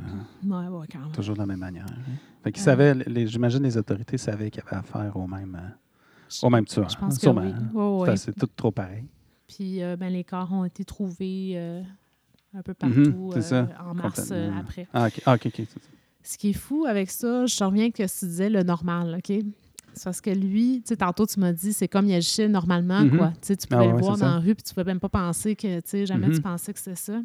Ouais, 0.44 0.66
ouais, 0.66 0.86
quand 0.90 0.98
même. 0.98 1.12
toujours 1.12 1.34
de 1.34 1.40
la 1.40 1.46
même 1.46 1.60
manière. 1.60 1.86
hein? 1.88 2.12
Fait 2.44 2.52
qu'il 2.52 2.60
Euh. 2.60 2.64
savait, 2.64 2.94
les- 2.94 3.26
j'imagine 3.26 3.62
les 3.62 3.76
autorités 3.76 4.18
savaient 4.18 4.50
qu'il 4.50 4.62
y 4.62 4.66
avait 4.66 4.76
affaire 4.76 5.16
au 5.16 5.26
même, 5.26 5.58
euh, 5.60 6.46
au 6.46 6.50
même 6.50 6.66
tueur. 6.66 6.88
Je 6.90 6.96
pense 6.96 7.14
que 7.16 7.20
sûrement, 7.22 7.40
oui. 7.40 7.52
hein. 7.56 7.70
Ouais, 7.72 8.00
ouais. 8.10 8.16
C'est- 8.16 8.26
C'est 8.32 8.38
tout 8.38 8.48
trop 8.54 8.70
pareil. 8.70 9.04
Puis 9.48 9.82
euh, 9.82 9.96
ben, 9.96 10.12
les 10.12 10.24
corps 10.24 10.52
ont 10.52 10.64
été 10.64 10.84
trouvés 10.84 11.52
euh, 11.54 11.82
un 12.54 12.62
peu 12.62 12.72
Mhm, 12.82 12.94
partout 13.04 13.30
euh, 13.36 13.66
en 13.82 13.94
mars 13.94 14.28
euh, 14.30 14.48
Complètement. 14.50 14.60
après. 14.60 14.86
Ah, 14.92 15.06
OK. 15.06 15.22
Ah, 15.26 15.34
OK, 15.34 15.46
OK, 15.46 15.52
c'est 15.56 15.68
ça. 15.82 15.88
Ce 16.22 16.38
qui 16.38 16.50
est 16.50 16.52
fou 16.54 16.84
avec 16.86 17.10
ça, 17.10 17.46
je 17.46 17.56
te 17.56 17.64
reviens 17.64 17.90
que 17.90 18.02
tu 18.02 18.24
disais 18.26 18.48
le 18.50 18.62
normal, 18.62 19.16
OK? 19.18 19.36
C'est 19.96 20.04
parce 20.04 20.20
que 20.20 20.30
lui, 20.30 20.82
tu 20.82 20.88
sais, 20.88 20.96
tantôt 20.96 21.24
tu 21.26 21.38
m'as 21.40 21.52
dit, 21.52 21.72
c'est 21.72 21.86
comme 21.88 22.06
il 22.06 22.14
agissait 22.14 22.48
normalement, 22.48 23.00
Mhm. 23.02 23.16
quoi. 23.16 23.28
Tu 23.32 23.38
sais, 23.42 23.56
tu 23.56 23.66
Ah 23.70 23.76
pouvais 23.76 23.88
le 23.88 23.94
ouais, 23.94 24.00
voir 24.00 24.16
c'est 24.16 24.22
dans 24.24 24.28
ça. 24.30 24.34
la 24.34 24.40
rue, 24.40 24.54
puis 24.54 24.64
tu 24.64 24.74
pouvais 24.74 24.84
même 24.84 25.00
pas 25.00 25.08
penser 25.08 25.54
que, 25.56 25.76
tu 25.80 25.82
sais, 25.86 26.04
jamais 26.06 26.26
Mhm. 26.28 26.34
tu 26.34 26.40
pensais 26.42 26.72
que 26.74 26.78
c'était 26.78 26.96
ça. 26.96 27.22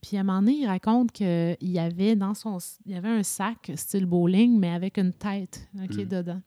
Puis 0.00 0.16
à 0.16 0.20
un 0.20 0.22
moment 0.24 0.40
donné, 0.40 0.58
il 0.60 0.66
raconte 0.66 1.10
qu'il 1.12 1.56
y 1.60 1.78
avait 1.78 2.14
dans 2.16 2.34
son... 2.34 2.58
Il 2.86 2.92
y 2.92 2.94
avait 2.94 3.08
un 3.08 3.22
sac 3.22 3.72
style 3.74 4.06
bowling, 4.06 4.58
mais 4.58 4.70
avec 4.70 4.96
une 4.98 5.12
tête, 5.12 5.68
Mhm. 5.74 6.04
dedans. 6.04 6.40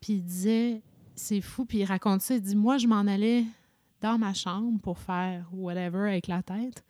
Puis 0.00 0.14
il 0.14 0.22
disait, 0.24 0.82
c'est 1.14 1.40
fou, 1.40 1.64
puis 1.64 1.78
il 1.78 1.84
raconte 1.84 2.20
ça, 2.20 2.34
il 2.34 2.42
dit, 2.42 2.56
moi, 2.56 2.76
je 2.78 2.86
m'en 2.86 3.00
allais 3.06 3.44
dans 4.00 4.18
ma 4.18 4.34
chambre 4.34 4.78
pour 4.80 4.98
faire 4.98 5.48
whatever 5.52 6.08
avec 6.10 6.26
la 6.26 6.42
tête. 6.42 6.84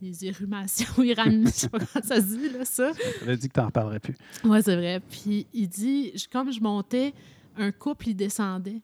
Des 0.00 0.24
irrumations, 0.24 1.02
iraniennes, 1.02 1.46
je 1.46 1.52
sais 1.52 1.68
pas 1.68 1.78
comment 1.78 2.04
ça 2.06 2.16
se 2.16 2.36
dit, 2.36 2.48
là, 2.50 2.64
ça. 2.64 2.92
J'avais 3.20 3.36
dit 3.36 3.48
que 3.48 3.54
tu 3.54 3.60
n'en 3.60 3.66
reparlerais 3.66 4.00
plus. 4.00 4.14
Oui, 4.44 4.58
c'est 4.62 4.76
vrai. 4.76 5.00
Puis 5.00 5.46
il 5.52 5.68
dit, 5.68 6.12
je- 6.16 6.28
comme 6.28 6.52
je 6.52 6.60
montais, 6.60 7.12
un 7.56 7.70
couple, 7.72 8.08
il 8.08 8.14
descendait. 8.14 8.82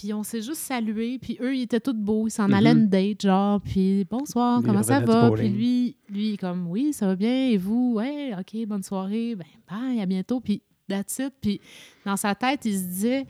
Puis 0.00 0.12
on 0.14 0.22
s'est 0.22 0.42
juste 0.42 0.60
salué. 0.60 1.18
Puis 1.18 1.38
eux, 1.40 1.56
ils 1.56 1.62
étaient 1.62 1.80
tous 1.80 1.92
beaux. 1.92 2.28
Ils 2.28 2.30
s'en 2.30 2.46
Mhm. 2.46 2.54
allaient 2.54 2.70
une 2.72 2.86
date, 2.88 3.22
genre. 3.22 3.60
Puis 3.60 4.04
bonsoir, 4.08 4.60
Lui, 4.60 4.66
comment 4.66 4.82
ça 4.84 5.00
va? 5.00 5.30
Puis 5.32 5.48
bowling. 5.48 5.56
lui, 5.56 5.96
lui, 6.08 6.36
comme, 6.36 6.68
oui, 6.68 6.92
ça 6.92 7.06
va 7.08 7.16
bien. 7.16 7.48
Et 7.48 7.56
vous? 7.56 7.94
Ouais, 7.96 8.32
OK, 8.38 8.64
bonne 8.68 8.84
soirée. 8.84 9.34
Ben, 9.34 9.44
bye, 9.68 10.00
à 10.00 10.06
bientôt. 10.06 10.38
Puis 10.40 10.62
That's 10.88 11.18
it. 11.18 11.34
Puis 11.42 11.60
dans 12.06 12.16
sa 12.16 12.34
tête, 12.34 12.64
il 12.64 12.72
se 12.78 12.84
disait 12.84 13.26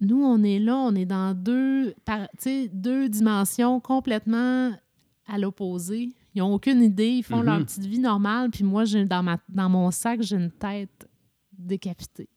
nous, 0.00 0.22
on 0.24 0.42
est 0.42 0.58
là, 0.58 0.76
on 0.76 0.94
est 0.94 1.04
dans 1.04 1.34
deux, 1.34 1.92
par- 2.04 2.28
deux 2.72 3.08
dimensions 3.10 3.78
complètement 3.80 4.70
à 5.26 5.36
l'opposé. 5.38 6.08
Ils 6.34 6.38
n'ont 6.38 6.54
aucune 6.54 6.80
idée, 6.82 7.08
ils 7.18 7.22
font 7.24 7.38
Mhm. 7.40 7.44
leur 7.44 7.58
petite 7.58 7.84
vie 7.84 7.98
normale, 7.98 8.48
puis 8.50 8.62
moi, 8.64 8.84
dans, 8.86 9.22
ma, 9.22 9.38
dans 9.50 9.68
mon 9.68 9.90
sac, 9.90 10.22
j'ai 10.22 10.36
une 10.36 10.50
tête 10.52 11.06
décapitée. 11.52 12.28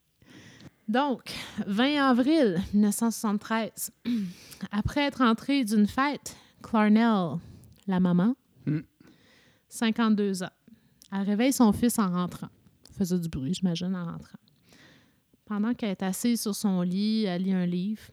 Donc, 0.92 1.34
20 1.68 2.10
avril 2.10 2.62
1973, 2.74 3.92
après 4.72 5.02
être 5.06 5.22
entrée 5.22 5.64
d'une 5.64 5.88
fête, 5.88 6.36
Clarnell, 6.62 7.38
la 7.88 8.00
maman, 8.02 8.36
Mm. 8.66 8.82
52 9.70 10.44
ans, 10.44 10.50
elle 11.14 11.22
réveille 11.22 11.54
son 11.54 11.72
fils 11.72 11.98
en 11.98 12.12
rentrant. 12.12 12.50
Elle 12.90 12.96
faisait 12.98 13.18
du 13.20 13.30
bruit, 13.30 13.54
j'imagine, 13.54 13.96
en 13.96 14.04
rentrant. 14.06 14.38
Pendant 15.46 15.74
qu'elle 15.74 15.92
est 15.92 16.04
assise 16.04 16.42
sur 16.42 16.54
son 16.54 16.82
lit, 16.82 17.24
elle 17.24 17.44
lit 17.44 17.54
un 17.54 17.66
livre. 17.66 18.04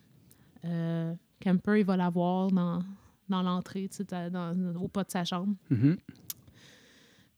Euh, 0.65 1.13
Kemper, 1.41 1.81
il 1.81 1.85
va 1.85 1.97
la 1.97 2.11
voir 2.11 2.51
dans, 2.51 2.83
dans 3.29 3.43
l'entrée, 3.43 3.91
au 4.81 4.89
pas 4.89 5.03
de 5.05 5.11
sa 5.11 5.25
chambre. 5.25 5.55
Mhm. 5.69 5.99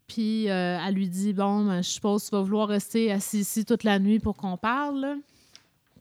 Puis 0.06 0.50
euh, 0.50 0.78
elle 0.85 0.94
lui 0.94 1.09
dit 1.09 1.32
Bon, 1.32 1.64
ben, 1.64 1.82
je 1.82 1.88
suppose 1.88 2.25
que 2.25 2.28
tu 2.30 2.37
vas 2.37 2.42
vouloir 2.42 2.68
rester 2.68 3.12
assis 3.12 3.40
ici 3.40 3.64
toute 3.64 3.85
la 3.85 3.99
nuit 3.99 4.18
pour 4.18 4.37
qu'on 4.37 4.56
parle. 4.56 5.18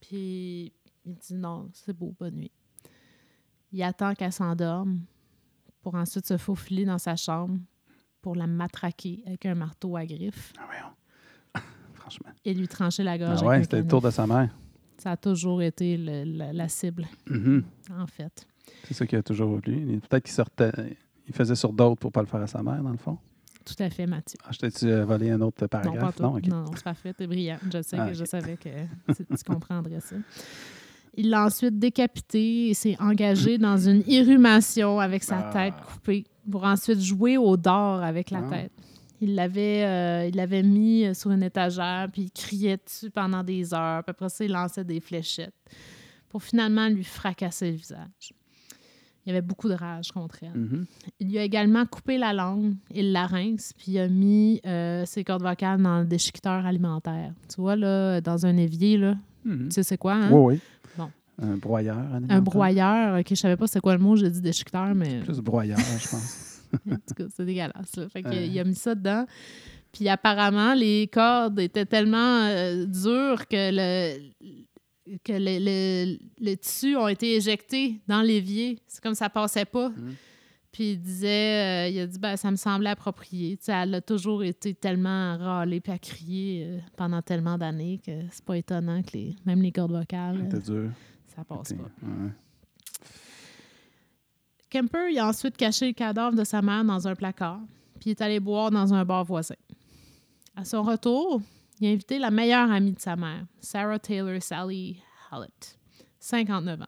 Puis 0.10 0.74
il 1.06 1.16
dit 1.16 1.36
Non, 1.36 1.70
c'est 1.72 1.94
beau, 1.96 2.16
bonne 2.20 2.34
nuit. 2.36 2.52
Il 3.72 3.84
attend 3.84 4.16
qu'elle 4.16 4.34
s'endorme 4.34 5.02
pour 5.84 5.94
ensuite 5.94 6.26
se 6.26 6.38
faufiler 6.38 6.84
dans 6.86 6.98
sa 6.98 7.16
chambre 7.16 7.60
pour 8.22 8.36
la 8.36 8.48
matraquer 8.48 9.22
avec 9.28 9.46
un 9.46 9.54
marteau 9.54 9.96
à 9.96 10.06
griffes 10.08 10.52
Ah, 10.58 10.66
voyons. 10.66 10.94
Franchement. 11.94 12.30
et 12.44 12.54
lui 12.56 12.68
trancher 12.68 13.04
la 13.04 13.12
Ah 13.12 13.18
gorge. 13.20 13.42
ouais, 13.44 13.48
avec 13.50 13.60
un 13.60 13.64
c'était 13.64 13.82
le 13.82 13.88
tour 13.88 14.02
de 14.02 14.10
sa 14.10 14.26
mère. 14.26 14.50
Ça 14.98 15.12
a 15.12 15.18
toujours 15.18 15.62
été 15.62 15.96
le- 15.96 16.24
la- 16.24 16.52
la 16.54 16.68
cible, 16.68 17.08
Mhm. 17.30 17.64
en 17.92 18.08
fait. 18.08 18.48
C'est 18.86 18.94
ça 18.96 19.06
qu'il 19.06 19.18
a 19.20 19.24
toujours 19.24 19.50
voulu. 19.52 20.00
Peut-être 20.10 20.24
qu'il 20.26 20.34
sortait. 20.34 20.98
Il 21.28 21.34
faisait 21.34 21.56
sur 21.56 21.72
d'autres 21.72 22.00
pour 22.02 22.12
pas 22.12 22.22
le 22.22 22.28
faire 22.28 22.42
à 22.42 22.48
sa 22.48 22.64
mère, 22.64 22.82
dans 22.82 22.90
le 22.92 22.98
fond. 22.98 23.18
Tout 23.76 23.84
à 23.84 23.90
fait, 23.90 24.06
Mathieu. 24.08 24.38
Ah, 24.44 24.50
je 24.52 24.58
t'ai-tu 24.60 24.86
euh, 24.88 25.06
volé 25.06 25.30
un 25.32 25.42
autre 25.42 25.58
Non, 25.62 25.68
pas 25.68 25.80
paragraphe? 25.82 26.16
tout. 26.16 26.24
ok. 26.24 26.48
Non, 26.48 26.64
non, 26.64 26.72
c'est 26.76 26.84
parfait, 26.84 27.14
t'es 27.14 27.28
brillant. 27.28 27.58
Je 27.72 27.82
sais 27.82 27.98
Ah, 28.00 28.08
que 28.08 28.14
je 28.14 28.22
ok. 28.24 28.28
savais 28.28 28.58
que 28.58 28.70
tu, 29.16 29.26
tu 29.26 29.44
comprendrais 29.46 30.00
ça. 30.00 30.16
Il 31.16 31.30
l'a 31.30 31.46
ensuite 31.46 31.78
décapité 31.78 32.70
et 32.70 32.74
s'est 32.74 32.96
engagé 33.00 33.58
dans 33.58 33.78
une 33.78 34.04
irrumation 34.08 35.00
avec 35.00 35.24
sa 35.24 35.50
Ah. 35.50 35.54
tête 35.54 35.74
coupée 35.86 36.24
pour 36.50 36.64
ensuite 36.64 37.00
jouer 37.02 37.38
au 37.38 37.58
dard 37.58 38.04
avec 38.04 38.32
la 38.32 38.40
Ah. 38.46 38.50
tête. 38.50 38.72
Il 39.22 39.36
l'avait 39.36 39.84
euh, 39.86 40.28
il 40.30 40.36
l'avait 40.36 40.64
mis 40.64 41.06
euh, 41.06 41.14
sur 41.14 41.32
une 41.32 41.44
étagère, 41.44 42.08
puis 42.12 42.24
il 42.24 42.32
criait 42.32 42.78
dessus 42.78 43.10
pendant 43.12 43.44
des 43.44 43.74
heures. 43.74 44.02
Puis 44.04 44.12
après 44.12 44.30
ça, 44.30 44.46
il 44.46 44.52
lançait 44.52 44.86
des 44.86 45.02
fléchettes 45.02 45.54
pour 46.30 46.42
finalement 46.42 46.88
lui 46.88 47.04
fracasser 47.04 47.72
le 47.72 47.78
visage. 47.78 48.34
Il 49.30 49.34
y 49.34 49.38
avait 49.38 49.46
beaucoup 49.46 49.70
de 49.70 49.76
rage 49.76 50.12
contre 50.12 50.40
elle. 50.42 50.60
Mhm. 50.60 50.86
Il 51.20 51.30
lui 51.30 51.38
a 51.38 51.44
également 51.44 51.86
coupé 51.86 52.18
la 52.18 52.34
langue 52.34 52.74
et 52.92 53.04
le 53.04 53.12
larynx, 53.12 53.74
puis 53.78 53.92
il 53.92 54.00
a 54.00 54.08
mis 54.08 54.60
euh, 54.66 55.06
ses 55.06 55.24
cordes 55.24 55.44
vocales 55.44 55.80
dans 55.80 56.00
le 56.00 56.06
déchiqueteur 56.06 56.66
alimentaire. 56.66 57.32
Tu 57.48 57.62
vois, 57.62 57.76
là, 57.76 58.22
dans 58.22 58.48
un 58.48 58.58
évier, 58.58 58.98
là, 58.98 59.16
Mhm. 59.46 59.68
tu 59.68 59.76
sais 59.76 59.84
c'est 59.84 59.98
quoi, 59.98 60.16
hein? 60.16 60.32
Oui, 60.32 60.56
oui. 60.56 60.60
Bon. 60.98 61.10
Un 61.40 61.58
broyeur. 61.58 61.96
Un 61.96 62.16
alimentaire. 62.16 62.42
broyeur. 62.42 63.20
OK, 63.20 63.28
je 63.30 63.36
savais 63.36 63.56
pas 63.56 63.68
c'est 63.68 63.80
quoi 63.82 63.94
le 63.94 64.02
mot, 64.02 64.16
j'ai 64.16 64.32
dit 64.32 64.42
déchiqueteur, 64.42 64.96
mais 64.96 65.20
Plus 65.20 65.40
broyeur, 65.42 65.78
je 65.78 66.10
pense. 66.10 66.64
en 66.92 66.96
tout 66.96 67.14
cas, 67.16 67.24
c'est 67.36 67.46
dégueulasse. 67.46 67.96
Là. 67.98 68.10
Fait 68.10 68.24
qu'il 68.24 68.34
il 68.52 68.60
a 68.60 68.64
mis 68.64 68.74
ça 68.74 68.96
dedans. 68.96 69.26
Puis 69.92 70.10
apparemment, 70.10 70.74
les 70.74 71.08
cordes 71.08 71.60
étaient 71.60 71.86
tellement 71.86 72.46
euh, 72.48 72.86
dures 72.86 73.48
que 73.48 73.70
le 73.72 74.20
que 75.24 75.34
le, 75.34 75.58
le- 75.60 76.18
le 76.40 76.56
tissu 76.56 76.96
ont 76.96 77.08
été 77.08 77.36
éjectés 77.36 78.00
dans 78.08 78.22
l'évier. 78.22 78.80
C'est 78.88 79.02
comme 79.02 79.16
ça 79.16 79.30
passait 79.30 79.66
pas. 79.66 79.90
Mhm. 79.90 80.16
Puis 80.72 80.92
il 80.92 81.00
disait, 81.02 81.88
euh, 81.88 81.90
il 81.90 82.00
a 82.00 82.06
dit, 82.08 82.20
ben, 82.20 82.38
ça 82.38 82.52
me 82.52 82.56
semblait 82.56 82.92
approprié. 82.92 83.58
Tu 83.58 83.66
sais, 83.66 83.72
elle 83.72 83.96
a 83.96 84.02
toujours 84.02 84.44
été 84.44 84.76
tellement 84.76 85.36
râlée 85.38 85.80
puis 85.82 85.92
à 85.92 85.98
crier 85.98 86.64
euh, 86.68 86.80
pendant 86.96 87.22
tellement 87.24 87.58
d'années 87.58 88.00
que 88.06 88.12
c'est 88.32 88.46
pas 88.46 88.56
étonnant 88.58 89.02
que 89.02 89.10
les, 89.14 89.36
même 89.46 89.62
les 89.64 89.72
cordes 89.72 89.92
vocales, 89.94 90.48
euh, 90.54 90.60
dur. 90.60 90.92
ça 91.36 91.44
passe 91.44 91.74
pas. 91.74 91.84
ouais. 91.84 92.30
Kemper 94.70 95.10
il 95.12 95.18
a 95.20 95.28
ensuite 95.28 95.58
caché 95.58 95.88
le 95.88 95.94
cadavre 95.94 96.36
de 96.36 96.44
sa 96.44 96.62
mère 96.62 96.84
dans 96.86 97.08
un 97.08 97.16
placard, 97.16 97.60
puis 98.00 98.10
il 98.10 98.12
est 98.12 98.22
allé 98.22 98.40
boire 98.40 98.70
dans 98.70 98.94
un 98.94 99.04
bar 99.04 99.26
voisin. 99.26 99.56
À 100.56 100.64
son 100.66 100.84
retour, 100.84 101.42
il 101.80 101.88
a 101.88 101.92
invité 101.92 102.20
la 102.20 102.32
meilleure 102.32 102.70
amie 102.72 102.94
de 102.94 103.00
sa 103.00 103.16
mère, 103.16 103.46
Sarah 103.60 104.00
Taylor 104.00 104.42
Sally 104.42 105.02
Hallett, 105.32 105.78
59 106.20 106.82
ans. 106.82 106.86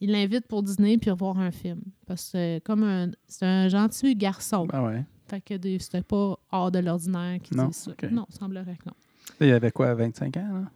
Il 0.00 0.10
l'invite 0.12 0.46
pour 0.48 0.62
dîner 0.62 0.98
puis 0.98 1.10
revoir 1.10 1.38
un 1.38 1.52
film. 1.52 1.80
Parce 2.06 2.24
que 2.24 2.28
c'est 2.32 2.62
comme 2.64 2.82
un, 2.82 3.10
c'est 3.28 3.46
un 3.46 3.68
gentil 3.68 4.16
garçon. 4.16 4.66
Ah 4.72 4.82
ouais? 4.84 5.04
Fait 5.28 5.40
que 5.40 5.54
des- 5.54 5.78
c'était 5.78 6.02
pas 6.02 6.36
hors 6.50 6.70
de 6.72 6.80
l'ordinaire 6.80 7.38
qui 7.40 7.54
dit 7.54 7.72
ça. 7.72 7.90
ok. 7.92 8.02
Non, 8.10 8.26
semblerait 8.28 8.76
que 8.76 8.88
non. 8.88 8.94
Là, 9.40 9.46
il 9.46 9.52
avait 9.52 9.70
quoi, 9.70 9.94
25 9.94 10.36
ans, 10.38 10.48
là? 10.54 10.70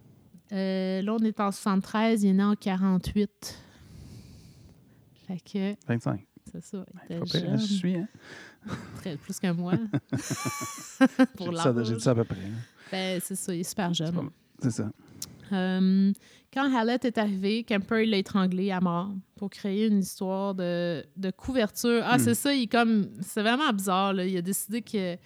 Euh, 0.53 1.03
là, 1.03 1.13
on 1.15 1.19
est 1.25 1.41
en 1.41 1.51
73, 1.51 2.23
il 2.23 2.29
est 2.29 2.33
né 2.35 2.45
en 2.45 2.55
48. 2.55 3.59
Fait 5.27 5.41
que, 5.41 5.75
25. 5.89 6.25
c'est 6.53 6.63
ça, 6.65 6.85
il 6.89 6.99
Pas 6.99 7.15
était 7.27 7.41
pire, 7.41 7.41
je 7.41 7.57
jeune. 7.57 7.59
suis, 7.59 7.97
hein? 7.97 8.09
Très- 8.99 9.17
plus 9.17 9.41
que 9.41 9.51
moi. 9.51 9.73
J'ai 10.13 11.27
Pour 11.37 11.51
dit 11.51 11.57
ça- 11.57 11.73
l'âge. 11.73 11.87
J'ai 11.89 11.95
dit 11.97 12.01
ça 12.01 12.11
à 12.13 12.15
peu 12.15 12.25
près. 12.25 12.37
hein. 12.39 12.76
Ben, 12.91 13.21
c'est 13.23 13.35
ça, 13.35 13.55
il 13.55 13.61
est 13.61 13.65
super 13.69 13.93
jeune. 13.93 14.31
C'est 14.61 14.71
ça. 14.71 14.91
Euh, 15.53 16.13
quand 16.53 16.75
Hallett 16.77 17.05
est 17.05 17.19
arrivé, 17.19 17.63
Kemper 17.63 18.05
l'a 18.07 18.17
étranglé 18.17 18.71
à 18.73 18.81
mort 18.81 19.13
pour 19.37 19.51
créer 19.51 19.87
une 19.87 20.01
histoire 20.01 20.55
de, 20.55 21.05
de 21.17 21.31
couverture. 21.31 22.03
Ah, 22.05 22.17
Hmm. 22.17 22.21
c'est 22.21 22.35
ça, 22.35 22.55
il 22.55 22.63
est 22.63 22.67
comme. 22.67 23.09
C'est 23.21 23.43
vraiment 23.43 23.73
bizarre, 23.73 24.13
là. 24.13 24.25
Il 24.27 24.37
a 24.37 24.43
décidé 24.43 24.83
que. 24.83 25.17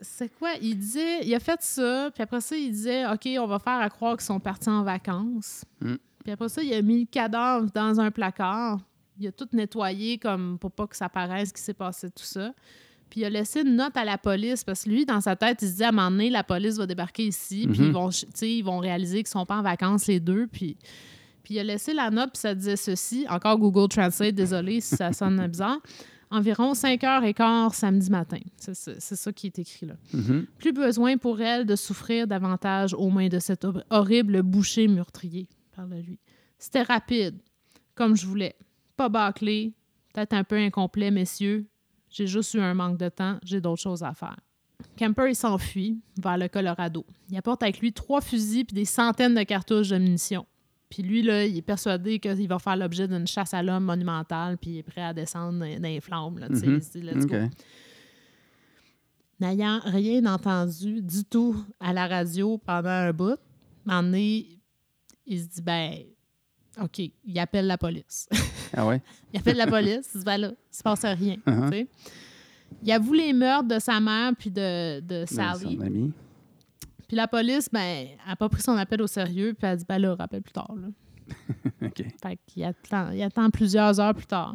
C'est 0.00 0.28
quoi? 0.38 0.50
Il 0.60 0.78
disait. 0.78 1.24
Il 1.24 1.34
a 1.34 1.40
fait 1.40 1.60
ça, 1.62 2.10
puis 2.12 2.22
après 2.22 2.40
ça, 2.40 2.56
il 2.56 2.70
disait 2.70 3.06
OK, 3.06 3.26
on 3.40 3.46
va 3.46 3.58
faire 3.58 3.80
à 3.80 3.88
croire 3.90 4.16
qu'ils 4.16 4.26
sont 4.26 4.40
partis 4.40 4.68
en 4.68 4.82
vacances. 4.82 5.64
Hmm. 5.80 5.96
Puis 6.22 6.32
après 6.32 6.48
ça, 6.48 6.62
il 6.62 6.72
a 6.74 6.82
mis 6.82 7.00
le 7.00 7.06
cadavre 7.06 7.70
dans 7.74 7.98
un 8.00 8.10
placard. 8.10 8.80
Il 9.18 9.26
a 9.26 9.32
tout 9.32 9.48
nettoyé 9.52 10.18
comme 10.18 10.58
pour 10.58 10.70
pas 10.70 10.86
que 10.86 10.96
ça 10.96 11.08
paraisse 11.08 11.50
qu'il 11.52 11.62
s'est 11.62 11.74
passé 11.74 12.10
tout 12.10 12.22
ça. 12.24 12.52
Puis 13.10 13.20
il 13.20 13.24
a 13.24 13.30
laissé 13.30 13.62
une 13.62 13.76
note 13.76 13.96
à 13.96 14.04
la 14.04 14.18
police 14.18 14.64
parce 14.64 14.84
que 14.84 14.90
lui, 14.90 15.06
dans 15.06 15.20
sa 15.20 15.34
tête, 15.36 15.58
il 15.62 15.68
se 15.68 15.76
dit 15.76 15.84
à 15.84 15.88
un 15.88 15.92
moment 15.92 16.10
donné, 16.10 16.28
la 16.30 16.44
police 16.44 16.76
va 16.76 16.86
débarquer 16.86 17.24
ici, 17.26 17.66
puis 17.70 17.80
Mhm. 17.80 17.86
ils 17.86 17.92
vont, 17.92 18.10
ils 18.80 18.80
réaliser 18.80 19.18
qu'ils 19.18 19.28
sont 19.28 19.46
pas 19.46 19.56
en 19.58 19.62
vacances 19.62 20.06
les 20.06 20.20
deux. 20.20 20.46
Puis, 20.46 20.76
puis 21.42 21.54
il 21.54 21.58
a 21.58 21.64
laissé 21.64 21.94
la 21.94 22.10
note, 22.10 22.32
puis 22.32 22.40
ça 22.40 22.54
disait 22.54 22.76
ceci. 22.76 23.24
Encore 23.30 23.58
Google 23.58 23.88
Translate, 23.88 24.34
désolé 24.34 24.80
si 24.80 24.96
ça 24.96 25.12
sonne 25.12 25.46
bizarre. 25.48 25.78
Environ 26.30 26.74
5h15 26.74 27.72
samedi 27.72 28.10
matin. 28.10 28.40
C'est 28.58 28.74
ça, 29.16 29.32
qui 29.32 29.46
est 29.46 29.58
écrit 29.58 29.86
là. 29.86 29.94
Mhm. 30.12 30.44
Plus 30.58 30.72
besoin 30.74 31.16
pour 31.16 31.40
elle 31.40 31.64
de 31.64 31.74
souffrir 31.74 32.26
davantage 32.26 32.92
aux 32.92 33.08
mains 33.08 33.28
de 33.28 33.38
cet 33.38 33.64
hor- 33.64 33.82
horrible 33.88 34.42
boucher 34.42 34.88
meurtrier, 34.88 35.48
parle 35.74 35.94
lui. 36.06 36.18
C'était 36.58 36.82
rapide, 36.82 37.36
comme 37.94 38.14
je 38.14 38.26
voulais. 38.26 38.54
Pas 38.98 39.08
bâclé, 39.08 39.72
peut-être 40.12 40.34
un 40.34 40.44
peu 40.44 40.56
incomplet, 40.56 41.10
messieurs. 41.10 41.66
J'ai 42.10 42.26
juste 42.26 42.54
eu 42.54 42.60
un 42.60 42.74
manque 42.74 42.98
de 42.98 43.08
temps, 43.08 43.38
j'ai 43.44 43.60
d'autres 43.60 43.82
choses 43.82 44.02
à 44.02 44.14
faire. 44.14 44.36
Kemper, 44.96 45.28
il 45.28 45.34
s'enfuit 45.34 46.00
vers 46.20 46.38
le 46.38 46.48
Colorado. 46.48 47.04
Il 47.30 47.36
apporte 47.36 47.62
avec 47.62 47.80
lui 47.80 47.92
trois 47.92 48.20
fusils 48.20 48.64
puis 48.64 48.74
des 48.74 48.84
centaines 48.84 49.34
de 49.34 49.42
cartouches 49.42 49.88
de 49.88 49.98
munitions. 49.98 50.46
Puis 50.88 51.02
lui, 51.02 51.22
là, 51.22 51.44
il 51.44 51.56
est 51.56 51.62
persuadé 51.62 52.18
qu'il 52.18 52.48
va 52.48 52.58
faire 52.58 52.76
l'objet 52.76 53.06
d'une 53.06 53.26
chasse 53.26 53.52
à 53.52 53.62
l'homme 53.62 53.84
monumentale, 53.84 54.56
puis 54.56 54.70
il 54.70 54.78
est 54.78 54.82
prêt 54.82 55.02
à 55.02 55.12
descendre 55.12 55.58
dans 55.58 55.82
les 55.82 56.00
flammes. 56.00 56.38
Là. 56.38 56.48
Mhm. 56.48 56.80
Let's 56.94 57.26
go. 57.26 57.36
N'ayant 59.40 59.80
rien 59.84 60.24
entendu 60.26 61.02
du 61.02 61.24
tout 61.24 61.56
à 61.78 61.92
la 61.92 62.08
radio 62.08 62.58
pendant 62.58 62.88
un 62.88 63.12
bout, 63.12 63.38
un 63.86 64.02
moment 64.02 64.02
donné, 64.02 64.58
il 65.26 65.40
se 65.40 65.46
dit 65.46 65.62
ben, 65.62 65.94
OK, 66.82 66.98
il 66.98 67.38
appelle 67.38 67.66
la 67.66 67.78
police. 67.78 68.28
Ah 68.76 68.86
ouais? 68.86 69.00
il 69.32 69.40
appelle 69.40 69.56
la 69.56 69.66
police, 69.66 70.10
il 70.10 70.12
se 70.12 70.18
dit 70.18 70.24
ben 70.26 70.36
là, 70.36 70.50
il 70.50 70.76
se 70.76 70.82
passe 70.82 71.02
rien. 71.02 71.36
Uh-huh. 71.46 71.70
tu 71.70 71.78
sais. 71.78 71.88
Il 72.82 72.92
avoue 72.92 73.14
les 73.14 73.32
meurtres 73.32 73.68
de 73.68 73.78
sa 73.78 73.98
mère 73.98 74.32
puis 74.38 74.50
de, 74.50 75.00
de 75.00 75.24
Sally. 75.24 75.78
Son 75.78 75.86
ami. 75.86 76.12
Puis 77.08 77.16
la 77.16 77.26
police, 77.26 77.70
ben, 77.72 77.80
elle 77.80 78.18
n'a 78.28 78.36
pas 78.36 78.48
pris 78.50 78.60
son 78.60 78.76
appel 78.76 79.00
au 79.00 79.06
sérieux, 79.06 79.54
puis 79.58 79.66
elle 79.66 79.78
dit 79.78 79.86
ben 79.88 79.98
là, 79.98 80.14
rappelle 80.14 80.42
plus 80.42 80.52
tard. 80.52 80.74
Là. 80.76 80.88
OK. 81.86 82.04
Fait 82.22 82.38
qu'il 82.46 82.62
attend, 82.62 83.10
il 83.10 83.22
attend 83.22 83.48
plusieurs 83.48 83.98
heures 83.98 84.14
plus 84.14 84.26
tard. 84.26 84.54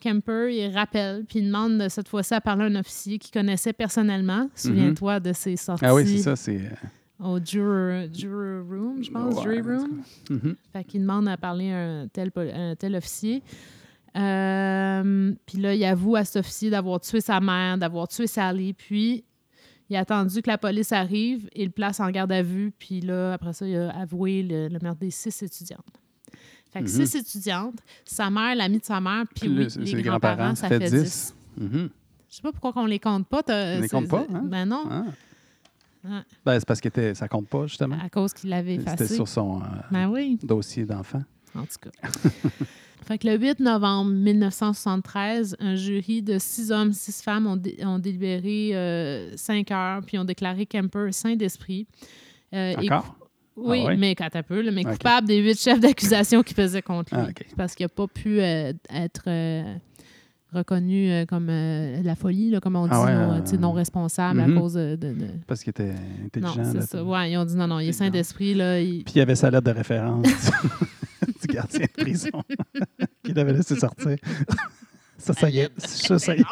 Kemper, 0.00 0.54
il 0.54 0.72
rappelle, 0.72 1.24
puis 1.24 1.40
il 1.40 1.46
demande 1.46 1.78
de 1.78 1.88
cette 1.88 2.08
fois-ci 2.08 2.34
à 2.34 2.40
parler 2.40 2.64
à 2.64 2.66
un 2.66 2.74
officier 2.76 3.18
qu'il 3.18 3.32
connaissait 3.32 3.72
personnellement. 3.72 4.48
Souviens-toi 4.54 5.18
de 5.18 5.32
ses 5.32 5.56
sorties 5.56 5.84
Mm-hmm. 5.84 5.88
Ah 5.88 5.94
oui, 5.94 6.06
c'est 6.06 6.22
ça, 6.22 6.36
c'est... 6.36 6.70
au 7.20 7.38
juror, 7.44 8.06
juror 8.12 8.64
room, 8.68 9.02
je 9.02 9.10
pense, 9.10 9.34
ouais, 9.36 9.42
jury 9.42 9.60
room. 9.60 10.02
mhm. 10.30 10.56
Fait 10.72 10.84
qu'il 10.84 11.00
demande 11.02 11.28
à 11.28 11.36
parler 11.36 11.70
à 11.72 11.78
un 12.02 12.08
tel, 12.08 12.30
un 12.36 12.74
tel 12.76 12.96
officier. 12.96 13.42
Euh, 14.16 15.32
puis 15.46 15.58
là, 15.58 15.74
il 15.74 15.84
avoue 15.84 16.16
à 16.16 16.24
cet 16.24 16.36
officier 16.36 16.70
d'avoir 16.70 17.00
tué 17.00 17.20
sa 17.20 17.40
mère, 17.40 17.78
d'avoir 17.78 18.08
tué 18.08 18.26
Sally. 18.26 18.72
Puis, 18.72 19.24
il 19.90 19.96
a 19.96 20.00
attendu 20.00 20.40
que 20.40 20.48
la 20.48 20.58
police 20.58 20.92
arrive, 20.92 21.48
il 21.54 21.66
le 21.66 21.70
place 21.70 22.00
en 22.00 22.10
garde 22.10 22.32
à 22.32 22.42
vue, 22.42 22.72
puis 22.78 23.00
là, 23.00 23.34
après 23.34 23.52
ça, 23.52 23.66
il 23.66 23.76
a 23.76 23.90
avoué 23.90 24.42
le, 24.42 24.68
le 24.68 24.78
meurtre 24.80 25.00
des 25.00 25.10
six 25.10 25.42
étudiantes. 25.42 25.84
Fait 26.72 26.80
que 26.80 26.84
Mhm. 26.84 27.06
six 27.06 27.14
étudiantes, 27.16 27.78
sa 28.04 28.30
mère, 28.30 28.54
l'ami 28.56 28.78
de 28.78 28.84
sa 28.84 29.00
mère, 29.00 29.24
puis 29.34 29.48
Puis 29.48 29.78
oui, 29.78 29.92
les 29.94 30.02
grands-parents, 30.02 30.54
ça 30.54 30.68
fait 30.68 30.78
10. 30.78 30.90
10. 30.90 31.34
Mhm. 31.58 31.90
Je 32.28 32.36
sais 32.36 32.42
pas 32.42 32.50
pourquoi 32.52 32.82
on 32.82 32.86
les 32.86 32.98
compte 32.98 33.28
pas. 33.28 33.42
On 33.48 33.80
les 33.80 33.88
compte 33.88 34.08
pas, 34.08 34.26
hein? 34.32 34.42
Ben 34.44 34.64
non, 34.64 34.84
Ah. 34.90 35.04
Ouais. 36.04 36.20
Ben, 36.44 36.58
c'est 36.60 36.66
parce 36.66 36.80
que 36.80 36.88
était- 36.88 37.14
ça 37.14 37.28
compte 37.28 37.48
pas, 37.48 37.66
justement. 37.66 37.96
à 38.04 38.08
cause 38.10 38.32
qu'il 38.34 38.50
l'avait 38.50 38.78
C'était 38.78 38.92
effacé. 38.92 39.14
sur 39.14 39.26
son 39.28 39.60
euh, 39.62 39.64
Ben 39.90 40.08
oui. 40.08 40.38
dossier 40.42 40.84
d'enfant. 40.84 41.22
En 41.56 41.62
tout 41.62 41.78
cas. 41.80 41.90
fait 43.06 43.18
que 43.18 43.26
le 43.28 43.38
8 43.38 43.60
novembre 43.60 44.10
1973, 44.10 45.56
un 45.60 45.74
jury 45.76 46.22
de 46.22 46.38
six 46.38 46.70
hommes, 46.72 46.92
six 46.92 47.22
femmes 47.22 47.46
ont, 47.46 47.56
dé- 47.56 47.78
ont 47.84 47.98
délibéré 47.98 48.70
euh, 48.74 49.36
cinq 49.36 49.70
heures, 49.70 50.02
puis 50.06 50.18
ont 50.18 50.24
déclaré 50.24 50.66
Kemper 50.66 51.08
saint 51.12 51.36
d'esprit. 51.36 51.86
Euh, 52.54 52.74
Encore? 52.78 53.16
Oui, 53.56 53.82
Ah 53.84 53.86
ouais? 53.88 53.96
mais 53.96 54.14
quand 54.16 54.28
un 54.34 54.42
peu, 54.42 54.60
là, 54.62 54.72
mais 54.72 54.82
coupable 54.82 55.28
des 55.28 55.38
huit 55.38 55.58
chefs 55.60 55.78
d'accusation 55.78 56.42
qui 56.42 56.54
pesaient 56.54 56.82
contre 56.82 57.14
lui. 57.14 57.22
Ah. 57.28 57.42
Parce 57.56 57.74
qu'il 57.76 57.84
n'a 57.84 57.88
pas 57.88 58.08
pu 58.08 58.40
euh, 58.40 58.72
être 58.90 59.22
euh, 59.28 59.76
reconnu 60.54 61.10
euh, 61.10 61.26
comme 61.26 61.48
euh, 61.50 62.02
la 62.02 62.14
folie, 62.16 62.50
là, 62.50 62.60
comme 62.60 62.76
on 62.76 62.84
dit, 62.84 62.90
Ah 62.92 63.04
ouais, 63.04 63.14
non, 63.14 63.32
euh, 63.34 63.56
non 63.58 63.72
responsable 63.72 64.40
à 64.40 64.46
cause 64.46 64.74
de. 64.74 64.98
Parce 65.46 65.62
qu'il 65.62 65.70
était 65.70 65.92
Non, 66.40 66.48
intelligent. 66.48 66.72
c'est 66.72 66.86
ça. 66.86 67.04
Ouais, 67.04 67.30
ils 67.32 67.36
ont 67.36 67.44
dit 67.44 67.56
non, 67.56 67.66
non, 67.66 67.80
il 67.80 67.88
est 67.88 67.92
saint 67.92 68.06
Intelligent. 68.06 68.12
d'esprit. 68.20 68.54
Là, 68.54 68.80
il- 68.80 69.04
Puis 69.04 69.14
il 69.16 69.18
y 69.18 69.20
avait 69.20 69.34
sa 69.34 69.50
lettre 69.50 69.64
de 69.64 69.70
référence 69.72 70.26
du 71.42 71.46
gardien 71.48 71.80
de 71.80 72.02
prison 72.02 72.30
qu'il 73.24 73.38
avait 73.38 73.52
laissé 73.52 73.76
sortir. 73.76 74.16
Ça, 75.18 75.32
ça 75.32 75.48
y 75.50 75.58
est. 75.58 75.70
Ça, 75.78 76.18
ça 76.18 76.34
y 76.36 76.40
est. 76.40 76.44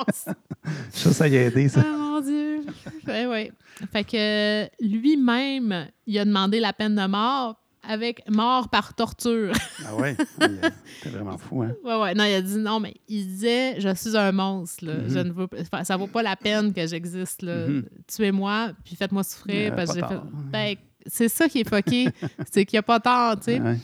Ça, 0.90 1.12
ça 1.12 1.28
y 1.28 1.36
a 1.36 1.42
aidé, 1.46 1.68
ça. 1.68 1.82
Ah 1.84 1.96
mon 1.98 2.20
Dieu! 2.20 2.60
Ouais, 3.06 3.26
ouais. 3.26 3.52
Fait 3.92 4.04
que 4.04 4.64
lui-même, 4.84 5.86
il 6.06 6.18
a 6.18 6.24
demandé 6.24 6.60
la 6.60 6.72
peine 6.72 6.94
de 6.94 7.06
mort 7.06 7.56
avec 7.86 8.22
mort 8.30 8.68
par 8.68 8.94
torture. 8.94 9.52
Ah 9.86 9.94
ouais? 9.96 10.16
C'était 10.38 11.08
vraiment 11.16 11.36
fou, 11.38 11.62
hein? 11.62 11.72
ouais, 11.84 12.00
ouais. 12.00 12.14
Non, 12.14 12.24
il 12.24 12.34
a 12.34 12.40
dit 12.42 12.56
non, 12.58 12.78
mais 12.80 12.94
il 13.08 13.26
disait 13.26 13.80
Je 13.80 13.92
suis 13.94 14.16
un 14.16 14.30
monstre. 14.32 14.84
Là. 14.86 14.94
Mhm. 14.94 15.08
Je 15.10 15.18
ne 15.18 15.32
veux 15.32 15.46
pas- 15.48 15.84
ça 15.84 15.96
vaut 15.96 16.06
pas 16.06 16.22
la 16.22 16.36
peine 16.36 16.72
que 16.72 16.86
j'existe. 16.86 17.42
là. 17.42 17.66
Mhm. 17.66 17.84
Tuez-moi, 18.06 18.70
puis 18.84 18.94
faites-moi 18.96 19.24
souffrir. 19.24 19.74
Parce 19.74 19.90
que 19.92 20.00
j'ai 20.00 20.06
fait. 20.06 20.14
tort. 20.14 20.24
Ben, 20.52 20.76
c'est 21.06 21.28
ça 21.28 21.48
qui 21.48 21.60
est 21.60 21.68
fucké. 21.68 22.08
c'est 22.52 22.64
qu'il 22.64 22.76
n'y 22.76 22.78
a 22.78 22.82
pas 22.84 23.00
tort, 23.00 23.36
tu 23.36 23.44
sais. 23.46 23.60
Ouais. 23.60 23.76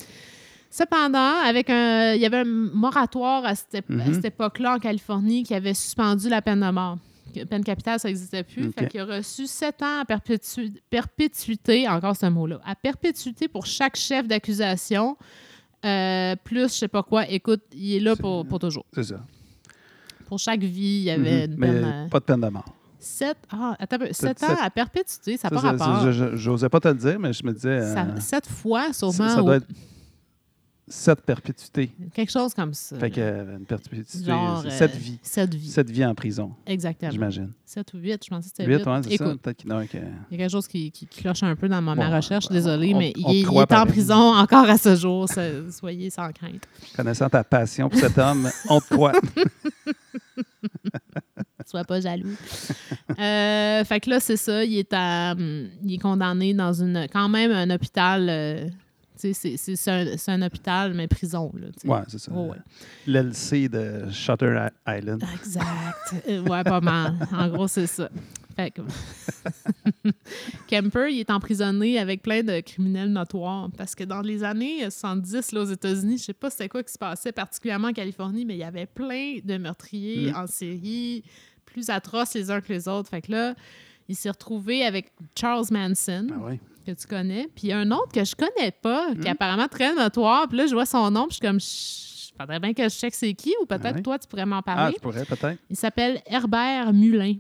Cependant, 0.71 1.35
avec 1.45 1.71
un, 1.71 2.13
il 2.13 2.21
y 2.21 2.27
avait 2.27 2.39
un 2.41 2.45
moratoire 2.45 3.45
à 3.45 3.55
cette, 3.55 3.73
ép- 3.75 4.01
à 4.01 4.05
Mhm. 4.07 4.15
cette 4.15 4.27
époque-là 4.27 4.75
en 4.75 4.79
Californie 4.79 5.43
qui 5.43 5.55
avait 5.55 5.73
suspendu 5.75 6.29
la 6.29 6.43
peine 6.43 6.61
de 6.61 6.71
mort. 6.71 6.99
Peine 7.47 7.65
capitale, 7.65 7.99
ça 8.01 8.09
n'existait 8.09 8.43
plus. 8.43 8.69
Ok. 8.69 8.75
Fait 8.79 8.89
qu'il 8.89 9.01
a 9.01 9.05
reçu 9.05 9.47
sept 9.47 9.83
ans 9.83 10.01
à 10.01 10.05
perpétu- 10.05 10.73
perpétuité, 10.91 11.89
encore 11.89 12.17
ce 12.17 12.27
mot-là, 12.27 12.61
à 12.65 12.75
perpétuité 12.75 13.49
pour 13.49 13.67
chaque 13.67 13.97
chef 13.97 14.27
d'accusation. 14.27 15.17
euh, 15.85 16.35
plus, 16.43 16.63
je 16.73 16.79
sais 16.79 16.89
pas 16.89 17.03
quoi. 17.05 17.29
Écoute, 17.29 17.61
il 17.73 17.95
est 17.95 18.01
là 18.01 18.17
pour, 18.17 18.45
pour 18.47 18.59
toujours. 18.59 18.85
C'est 18.93 19.05
ça. 19.05 19.21
Pour 20.27 20.39
chaque 20.41 20.61
vie, 20.61 20.99
il 20.99 21.03
y 21.05 21.11
avait 21.11 21.47
Mhm. 21.47 21.53
une 21.53 21.59
Mais 21.59 21.67
peine. 21.69 21.85
euh, 21.85 22.09
pas 22.09 22.19
de 22.21 22.25
peine 22.25 22.41
de 22.41 22.49
mort. 22.49 22.65
sept, 22.99 23.37
ah, 23.51 23.77
attends, 23.79 23.97
ans 23.97 24.57
à 24.61 24.71
perpétuité, 24.71 25.37
ça 25.37 25.49
n'a 25.49 25.57
Ça, 25.61 25.63
pas 25.73 25.79
ça, 25.79 25.85
rapport. 25.87 26.13
J'osais 26.37 26.69
pas 26.69 26.81
te 26.81 26.89
le 26.89 26.95
dire, 26.95 27.19
mais 27.21 27.33
je 27.33 27.45
me 27.47 27.53
disais. 27.53 27.69
euh, 27.69 27.95
Ça- 27.95 28.21
sept 28.21 28.47
fois, 28.49 28.93
ça, 28.93 29.11
sûrement. 29.13 29.29
ça 29.29 29.41
doit 29.41 29.57
être 29.57 29.67
sept 30.89 31.21
perpétuités. 31.23 31.91
Quelque 32.15 32.31
chose 32.31 32.55
comme 32.55 32.75
ça. 32.75 32.99
Fait 32.99 33.11
que 33.11 33.21
euh, 33.21 33.57
une 33.59 33.65
perpétuité, 33.67 34.25
Genre, 34.25 34.61
c'est 34.63 34.69
euh, 34.69 34.71
sept 34.71 34.95
vies. 34.97 35.19
Sept 35.23 35.55
vies. 35.55 35.69
Sept 35.71 35.91
vies 35.91 36.05
en 36.05 36.15
prison, 36.15 36.53
Exactement. 36.67 37.11
j'imagine. 37.13 37.53
7 37.65 37.93
ou 37.95 37.99
8, 37.99 38.25
je 38.25 38.31
pensais 38.31 38.49
que 38.51 38.57
c'était 38.57 38.65
Huit, 38.67 38.79
8. 38.79 38.87
ouais, 38.87 39.01
c'est 39.03 39.17
ça. 39.19 39.37
Peut-être 39.43 39.65
il 39.65 39.71
y 39.71 40.35
a 40.35 40.39
quelque 40.39 40.51
chose 40.51 40.67
qui, 40.67 40.91
qui 40.91 41.07
cloche 41.07 41.43
un 41.43 41.55
peu 41.55 41.69
dans 41.69 41.83
ma, 41.83 41.95
recherche, 42.17 42.47
on- 42.51 42.55
désolé, 42.55 42.95
on- 42.95 42.99
mais 42.99 43.13
on 43.23 43.31
il, 43.31 43.37
est- 43.37 43.41
il 43.43 43.49
en 43.77 43.87
prison 43.87 44.15
encore 44.35 44.69
à 44.69 44.79
ce 44.79 44.97
jour. 44.97 45.29
soyez 45.71 46.09
sans 46.11 46.33
crainte. 46.33 46.65
Connaissant 46.97 47.29
ta 47.29 47.45
passion 47.45 47.89
pour 47.91 47.99
cet 48.01 48.17
homme, 48.17 48.49
on 48.71 48.81
te 48.81 48.89
croit. 48.95 49.13
Sois 51.67 51.85
pas 51.85 52.01
jaloux. 52.01 52.35
Euh, 53.19 53.85
fait 53.85 54.01
que 54.01 54.09
là, 54.09 54.21
c'est 54.21 54.39
ça. 54.39 54.65
Il 54.65 54.79
est, 54.79 54.93
à, 54.95 55.33
hum, 55.33 55.69
il 55.85 55.95
est 55.95 55.99
condamné 55.99 56.55
dans 56.55 56.73
une 56.73 57.07
quand 57.13 57.29
même 57.29 57.51
un 57.53 57.69
hôpital. 57.75 58.27
C'est- 59.19 60.29
un, 60.31 60.43
hôpital, 60.43 60.95
mais 60.95 61.07
prison. 61.09 61.53
Là. 61.55 61.69
Ouais, 61.85 62.03
c'est 62.09 62.19
ça. 62.19 62.33
Oh, 62.35 62.51
ouais. 62.51 62.57
L'LC 63.07 63.69
de 63.69 64.11
Shutter 64.11 64.69
Island. 64.87 65.23
Exact. 65.35 65.65
Euh, 66.29 66.43
ouais, 66.43 66.65
pas 66.65 66.81
mal. 66.81 67.15
En 67.33 67.49
gros, 67.49 67.69
c'est 67.69 67.87
ça. 67.87 68.09
Fait 68.57 68.71
que... 68.71 68.81
Kemper, 70.69 71.09
il 71.11 71.21
est 71.21 71.31
emprisonné 71.31 71.99
avec 71.99 72.23
plein 72.23 72.43
de 72.43 72.61
criminels 72.61 73.11
notoires 73.13 73.69
parce 73.77 73.95
que 73.95 74.05
dans 74.05 74.21
les 74.21 74.43
années 74.45 74.83
70, 74.91 75.53
là, 75.53 75.61
aux 75.63 75.65
États-Unis, 75.71 76.19
je 76.19 76.25
sais 76.25 76.33
pas 76.33 76.51
c'était 76.51 76.69
quoi 76.69 76.83
qui 76.83 76.93
se 76.93 76.99
passait, 76.99 77.33
particulièrement 77.33 77.89
en 77.89 77.93
Californie, 77.93 78.45
mais 78.45 78.55
il 78.55 78.61
y 78.61 78.65
avait 78.65 78.87
plein 78.87 79.39
de 79.45 79.57
meurtriers 79.59 80.33
Mm. 80.33 80.37
en 80.37 80.47
série, 80.47 81.23
plus 81.65 81.91
atroces 81.91 82.35
les 82.35 82.51
uns 82.51 82.61
que 82.61 82.73
les 82.73 82.89
autres. 82.89 83.09
Fait 83.11 83.23
que 83.23 83.33
là, 83.33 83.55
il 84.09 84.17
s'est 84.17 84.31
retrouvé 84.31 84.85
avec 84.85 85.13
Charles 85.39 85.67
Manson, 85.71 86.27
Ah 86.33 86.39
oui. 86.47 86.59
Que 86.95 87.01
tu 87.01 87.07
connais, 87.07 87.49
puis 87.55 87.73
un 87.73 87.91
autre 87.91 88.13
que 88.13 88.25
je 88.25 88.35
connais 88.35 88.71
pas, 88.71 89.13
qui 89.15 89.21
est 89.27 89.31
Mm. 89.31 89.33
apparemment 89.33 89.69
très 89.69 89.95
notoire. 89.95 90.49
Puis 90.49 90.59
là, 90.59 90.67
je 90.67 90.75
vois 90.75 90.87
son 90.87 91.11
nom, 91.11 91.27
puis 91.29 91.31
je 91.31 91.35
suis 91.35 91.41
comme, 91.47 91.61
Chut, 91.61 92.35
faudrait 92.39 92.61
bien 92.61 92.73
que 92.73 92.85
je 92.85 92.89
check 92.95 93.15
c'est 93.15 93.35
qui, 93.35 93.55
ou 93.61 93.67
peut-être 93.67 93.85
Ah 93.87 93.93
ouais. 93.95 94.03
toi, 94.03 94.19
tu 94.19 94.29
pourrais 94.29 94.47
m'en 94.47 94.59
Ah, 94.59 94.63
parler. 94.63 94.95
je 94.97 95.01
pourrais 95.03 95.25
peut-être. 95.25 95.59
Il 95.69 95.77
s'appelle 95.77 96.21
Herbert 96.27 96.93
Mullin. 96.93 97.35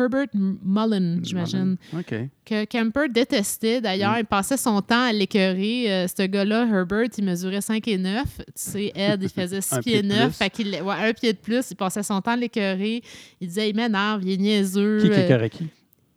Herbert 0.00 0.26
Mullen, 0.34 1.20
j'imagine. 1.24 1.76
OK. 1.92 2.14
Que 2.44 2.64
Kemper 2.66 3.08
détestait. 3.10 3.80
D'ailleurs, 3.80 4.12
Mm. 4.14 4.20
il 4.20 4.24
passait 4.26 4.56
son 4.56 4.80
temps 4.80 5.02
à 5.06 5.12
l'écœurer. 5.12 5.92
Euh, 5.92 6.06
ce 6.06 6.22
gars-là, 6.24 6.66
Herbert, 6.66 7.08
il 7.18 7.24
mesurait 7.24 7.60
5 7.60 7.88
et 7.88 7.98
9. 7.98 8.22
Tu 8.38 8.44
sais, 8.54 8.92
Ed, 8.94 9.22
il 9.24 9.28
faisait 9.28 9.60
6 9.60 9.74
Un 9.74 9.80
pieds 9.80 9.92
pied 9.94 10.02
de 10.02 10.08
9. 10.08 10.26
plus. 10.28 10.32
Fait 10.36 10.50
qu'il, 10.50 10.68
ouais, 10.82 10.94
un 11.08 11.12
pied 11.12 11.32
de 11.32 11.38
plus. 11.38 11.70
Il 11.72 11.76
passait 11.76 12.02
son 12.04 12.20
temps 12.20 12.30
à 12.32 12.36
l'écœurer. 12.36 13.02
Il 13.40 13.48
disait, 13.48 13.70
il 13.70 13.74
m'énerve, 13.76 14.22
il 14.22 14.30
est 14.32 14.36
niaiseux. 14.36 14.98
Qui 15.00 15.08
qui 15.10 15.14
Euh, 15.14 15.24
écœurait 15.24 15.50
qui? 15.50 15.66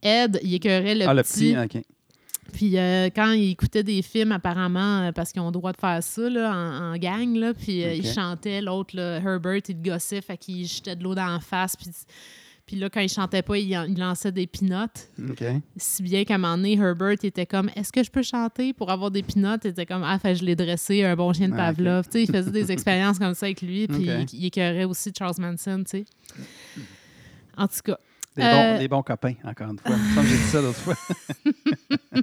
Ed, 0.04 0.40
il 0.44 0.54
écœurait 0.56 0.96
le 0.96 1.06
ah, 1.08 1.14
le 1.16 1.24
petit. 1.24 1.56
petit, 1.56 1.78
OK. 1.78 1.84
Puis 2.54 2.78
euh, 2.78 3.10
quand 3.16 3.32
il 3.32 3.52
écoutait 3.52 3.84
des 3.84 4.02
films, 4.02 4.32
apparemment, 4.32 5.02
euh, 5.08 5.12
parce 5.12 5.32
qu'ils 5.32 5.42
ont 5.42 5.48
le 5.48 5.52
droit 5.52 5.72
de 5.72 5.78
faire 5.78 6.02
ça 6.04 6.30
là, 6.30 6.52
en, 6.54 6.94
en 6.94 6.98
gang, 6.98 7.36
là, 7.36 7.54
puis 7.54 7.84
euh, 7.84 7.94
il 7.94 8.06
Ok. 8.08 8.14
chantait, 8.14 8.62
l'autre, 8.62 8.98
Herbert, 8.98 9.62
il 9.70 9.82
gossait, 9.82 10.22
fait 10.22 10.38
qu'il 10.38 10.66
jetait 10.66 10.96
de 10.96 11.04
l'eau 11.04 11.16
dans 11.16 11.28
la 11.28 11.40
face. 11.40 11.76
Puis, 11.76 11.88
puis 12.66 12.76
là, 12.78 12.90
quand 12.90 13.02
il 13.02 13.10
chantait 13.10 13.42
pas, 13.42 13.58
il, 13.58 13.72
lançait 13.98 14.32
des 14.32 14.48
pinottes. 14.48 15.10
OK. 15.30 15.44
Si 15.76 16.04
bien 16.04 16.24
qu'à 16.24 16.36
un 16.36 16.38
moment 16.38 16.56
donné, 16.58 16.74
Herbert 16.78 17.16
il 17.22 17.28
était 17.28 17.46
comme 17.46 17.70
Est-ce 17.76 17.92
que 17.92 18.04
je 18.04 18.10
peux 18.10 18.24
chanter 18.24 18.72
pour 18.74 18.90
avoir 18.92 19.12
des 19.12 19.24
pinottes? 19.24 19.62
Il 19.66 19.72
était 19.72 19.86
comme 19.86 20.04
Ah, 20.06 20.18
fait, 20.20 20.36
je 20.36 20.46
l'ai 20.46 20.56
dressé, 20.56 21.04
un 21.04 21.16
bon 21.16 21.34
chien 21.34 21.50
de. 21.50 21.56
Pavlov. 21.56 22.06
Il 22.14 22.28
faisait 22.32 22.52
des 22.52 22.72
expériences 22.72 23.20
comme 23.20 23.34
ça 23.34 23.48
avec 23.48 23.62
lui, 23.62 23.88
puis 23.88 24.04
il, 24.06 24.26
il 24.34 24.46
écœurait 24.46 24.86
aussi 24.86 25.12
Charles 25.18 25.36
Manson, 25.40 25.84
tu 25.84 25.98
sais. 26.00 26.06
En 27.58 27.68
tout 27.68 27.80
cas, 27.84 28.00
Des, 28.38 28.44
Euh, 28.44 28.74
bons, 28.74 28.80
des 28.80 28.88
bons 28.88 29.04
copains, 29.04 29.34
encore 29.44 29.68
une 29.72 29.80
fois. 29.80 29.96
Comme 30.16 30.26
j'ai 30.26 30.38
dit 30.38 30.44
ça 30.44 30.62
l'autre 30.62 30.78
fois. 30.80 30.96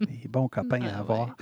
des 0.00 0.28
bons 0.28 0.48
copains 0.48 0.80
Ah, 0.82 0.96
à 0.96 1.00
avoir. 1.00 1.36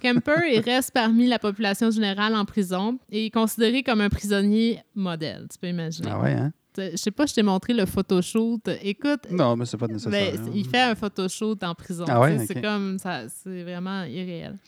Kemper 0.00 0.52
il 0.52 0.60
reste 0.60 0.90
parmi 0.92 1.26
la 1.26 1.38
population 1.38 1.90
générale 1.90 2.34
en 2.34 2.44
prison 2.44 2.98
et 3.10 3.26
est 3.26 3.30
considéré 3.30 3.82
comme 3.82 4.02
un 4.02 4.10
prisonnier 4.10 4.80
modèle, 4.94 5.46
tu 5.50 5.58
peux 5.58 5.68
imaginer. 5.68 6.08
Ah 6.12 6.20
ouais, 6.20 6.32
hein? 6.32 6.52
Je 6.78 6.94
sais 6.96 7.10
pas, 7.10 7.24
je 7.24 7.32
t'ai 7.32 7.42
montré 7.42 7.72
le 7.72 7.86
photoshoot. 7.86 8.68
Écoute, 8.82 9.26
Non, 9.30 9.56
mais 9.56 9.64
c'est 9.64 9.78
pas 9.78 9.86
nécessaire. 9.86 10.10
ben, 10.34 10.38
hein. 10.38 10.50
il 10.54 10.68
fait 10.68 10.82
un 10.82 10.94
photoshoot 10.94 11.62
en 11.64 11.74
prison. 11.74 12.04
Ah 12.06 12.20
ouais? 12.20 12.36
sais, 12.40 12.46
C'est 12.48 12.60
comme 12.60 12.98
ça, 12.98 13.22
c'est 13.30 13.62
vraiment 13.62 14.02
irréel. 14.04 14.58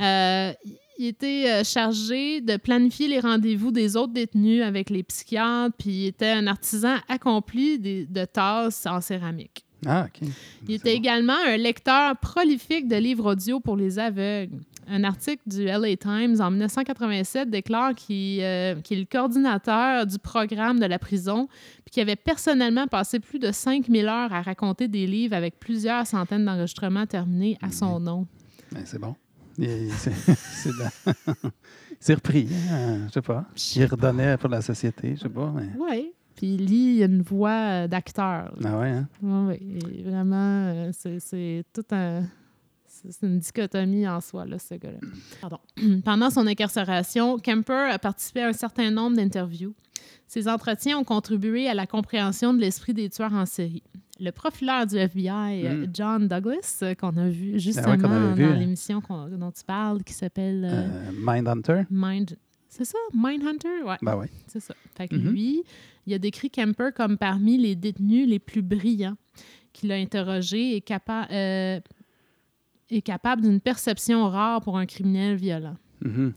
Euh, 0.00 0.52
il 0.98 1.06
était 1.06 1.46
euh, 1.48 1.64
chargé 1.64 2.40
de 2.40 2.56
planifier 2.56 3.08
les 3.08 3.20
rendez-vous 3.20 3.70
des 3.70 3.96
autres 3.96 4.12
détenus 4.12 4.62
avec 4.62 4.90
les 4.90 5.02
psychiatres, 5.02 5.74
puis 5.78 5.90
il 5.90 6.06
était 6.06 6.30
un 6.30 6.46
artisan 6.46 6.96
accompli 7.08 7.78
de 7.78 8.24
tasses 8.24 8.86
en 8.86 9.00
céramique. 9.00 9.64
Ah, 9.86 10.06
OK. 10.06 10.28
Il 10.68 10.74
était 10.74 10.92
bon. 10.92 10.96
également 10.96 11.36
un 11.46 11.56
lecteur 11.56 12.16
prolifique 12.18 12.88
de 12.88 12.96
livres 12.96 13.32
audio 13.32 13.60
pour 13.60 13.76
les 13.76 13.98
aveugles. 13.98 14.60
Un 14.86 15.02
article 15.04 15.42
du 15.46 15.64
LA 15.64 15.96
Times 15.96 16.40
en 16.40 16.50
1987 16.50 17.48
déclare 17.48 17.94
qu'il 17.94 18.40
euh, 18.42 18.74
qu'il 18.82 18.98
est 18.98 19.00
le 19.00 19.06
coordinateur 19.06 20.06
du 20.06 20.18
programme 20.18 20.78
de 20.78 20.86
la 20.86 20.98
prison, 20.98 21.48
puis 21.84 21.92
qu'il 21.92 22.02
avait 22.02 22.16
personnellement 22.16 22.86
passé 22.86 23.18
plus 23.18 23.38
de 23.38 23.50
5000 23.50 24.06
heures 24.06 24.32
à 24.32 24.42
raconter 24.42 24.88
des 24.88 25.06
livres 25.06 25.34
avec 25.34 25.58
plusieurs 25.58 26.06
centaines 26.06 26.44
d'enregistrements 26.44 27.06
terminés 27.06 27.56
à 27.62 27.70
son 27.70 27.98
nom. 27.98 28.26
Ben, 28.72 28.82
c'est 28.84 28.98
bon. 28.98 29.14
Il- 29.58 29.90
C'est 32.00 32.14
repris. 32.14 32.48
hein, 32.70 33.06
Je 33.08 33.12
sais 33.12 33.22
pas. 33.22 33.44
Il 33.76 33.84
redonnait 33.86 34.36
pour 34.36 34.48
la 34.50 34.60
société, 34.62 35.14
je 35.16 35.22
sais 35.22 35.28
pas. 35.28 35.52
Mais... 35.54 35.68
Oui. 35.78 36.12
Puis 36.36 36.56
lui, 36.56 36.96
il 36.96 37.02
a 37.02 37.06
une 37.06 37.22
voix 37.22 37.84
euh, 37.84 37.88
d'acteur. 37.88 38.52
Ah 38.64 38.78
ouais, 38.78 38.90
hein? 38.90 39.08
Oui, 39.22 39.56
oui. 39.60 40.02
Vraiment, 40.02 40.66
euh, 40.66 40.90
c'est- 40.92 41.64
tout 41.72 41.84
un. 41.92 42.22
C'est 42.86 43.12
c'est 43.12 43.26
une 43.26 43.38
dichotomie 43.38 44.06
en 44.08 44.20
soi, 44.20 44.44
là, 44.44 44.58
ce 44.58 44.74
gars-là. 44.74 44.98
Pardon. 45.40 45.58
Pendant 46.04 46.30
son 46.30 46.46
incarcération, 46.46 47.38
Kemper 47.38 47.90
a 47.92 47.98
participé 47.98 48.42
à 48.42 48.48
un 48.48 48.52
certain 48.52 48.90
nombre 48.90 49.16
d'interviews. 49.16 49.74
Ces 50.26 50.48
entretiens 50.48 50.98
ont 50.98 51.04
contribué 51.04 51.68
à 51.68 51.74
la 51.74 51.86
compréhension 51.86 52.52
de 52.54 52.60
l'esprit 52.60 52.94
des 52.94 53.08
tueurs 53.10 53.32
en 53.34 53.46
série. 53.46 53.82
Le 54.20 54.30
profileur 54.30 54.86
du 54.86 54.96
FBI, 54.96 55.66
euh, 55.66 55.86
Mm. 55.86 55.90
John 55.92 56.28
Douglas, 56.28 56.78
euh, 56.82 56.94
qu'on 56.94 57.16
a 57.16 57.28
vu 57.28 57.58
justement 57.58 57.88
avait 57.92 58.34
vu. 58.34 58.46
dans 58.48 58.54
l'émission 58.58 59.00
qu'on- 59.00 59.28
dont 59.28 59.50
tu 59.50 59.64
parles, 59.64 60.02
qui 60.04 60.12
s'appelle 60.12 60.64
euh, 60.64 60.86
Euh, 60.88 61.10
Mindhunter. 61.18 61.82
Mind. 61.90 62.36
C'est 62.68 62.84
ça? 62.84 62.98
Mindhunter? 63.12 63.82
Ouais, 63.86 63.96
Ben 64.02 64.16
oui. 64.16 64.26
c'est 64.46 64.60
ça. 64.60 64.74
Fait 64.96 65.08
que 65.08 65.14
Mhm. 65.16 65.30
lui, 65.30 65.62
il 66.06 66.14
a 66.14 66.18
décrit 66.18 66.50
Kemper 66.50 66.90
comme 66.94 67.18
parmi 67.18 67.56
les 67.58 67.74
détenus 67.76 68.28
les 68.28 68.38
plus 68.40 68.62
brillants 68.62 69.16
qu'il 69.72 69.90
a 69.92 69.96
interrogé 69.96 70.76
et, 70.76 70.80
capa- 70.80 71.28
euh, 71.32 71.80
est 72.90 73.02
capable 73.02 73.42
d'une 73.42 73.60
perception 73.60 74.28
rare 74.28 74.60
pour 74.60 74.76
un 74.78 74.86
criminel 74.86 75.36
violent. 75.36 75.76
Mhm. 76.04 76.32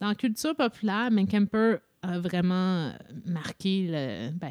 Dans 0.00 0.08
la 0.08 0.14
culture 0.14 0.54
populaire, 0.56 1.10
ben, 1.10 1.26
Kemper 1.26 1.76
a 2.02 2.18
vraiment 2.18 2.92
marqué 3.26 3.86
le. 3.90 4.30
Ben, 4.32 4.50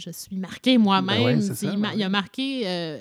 je 0.00 0.10
suis 0.10 0.36
marqué 0.36 0.78
moi-même. 0.78 1.18
Ben 1.22 1.24
ouais, 1.24 1.40
ça, 1.54 1.66
il, 1.72 1.78
ma- 1.78 1.88
ouais. 1.90 1.94
il 1.96 2.02
a 2.02 2.08
marqué 2.08 2.62
euh, 2.64 2.98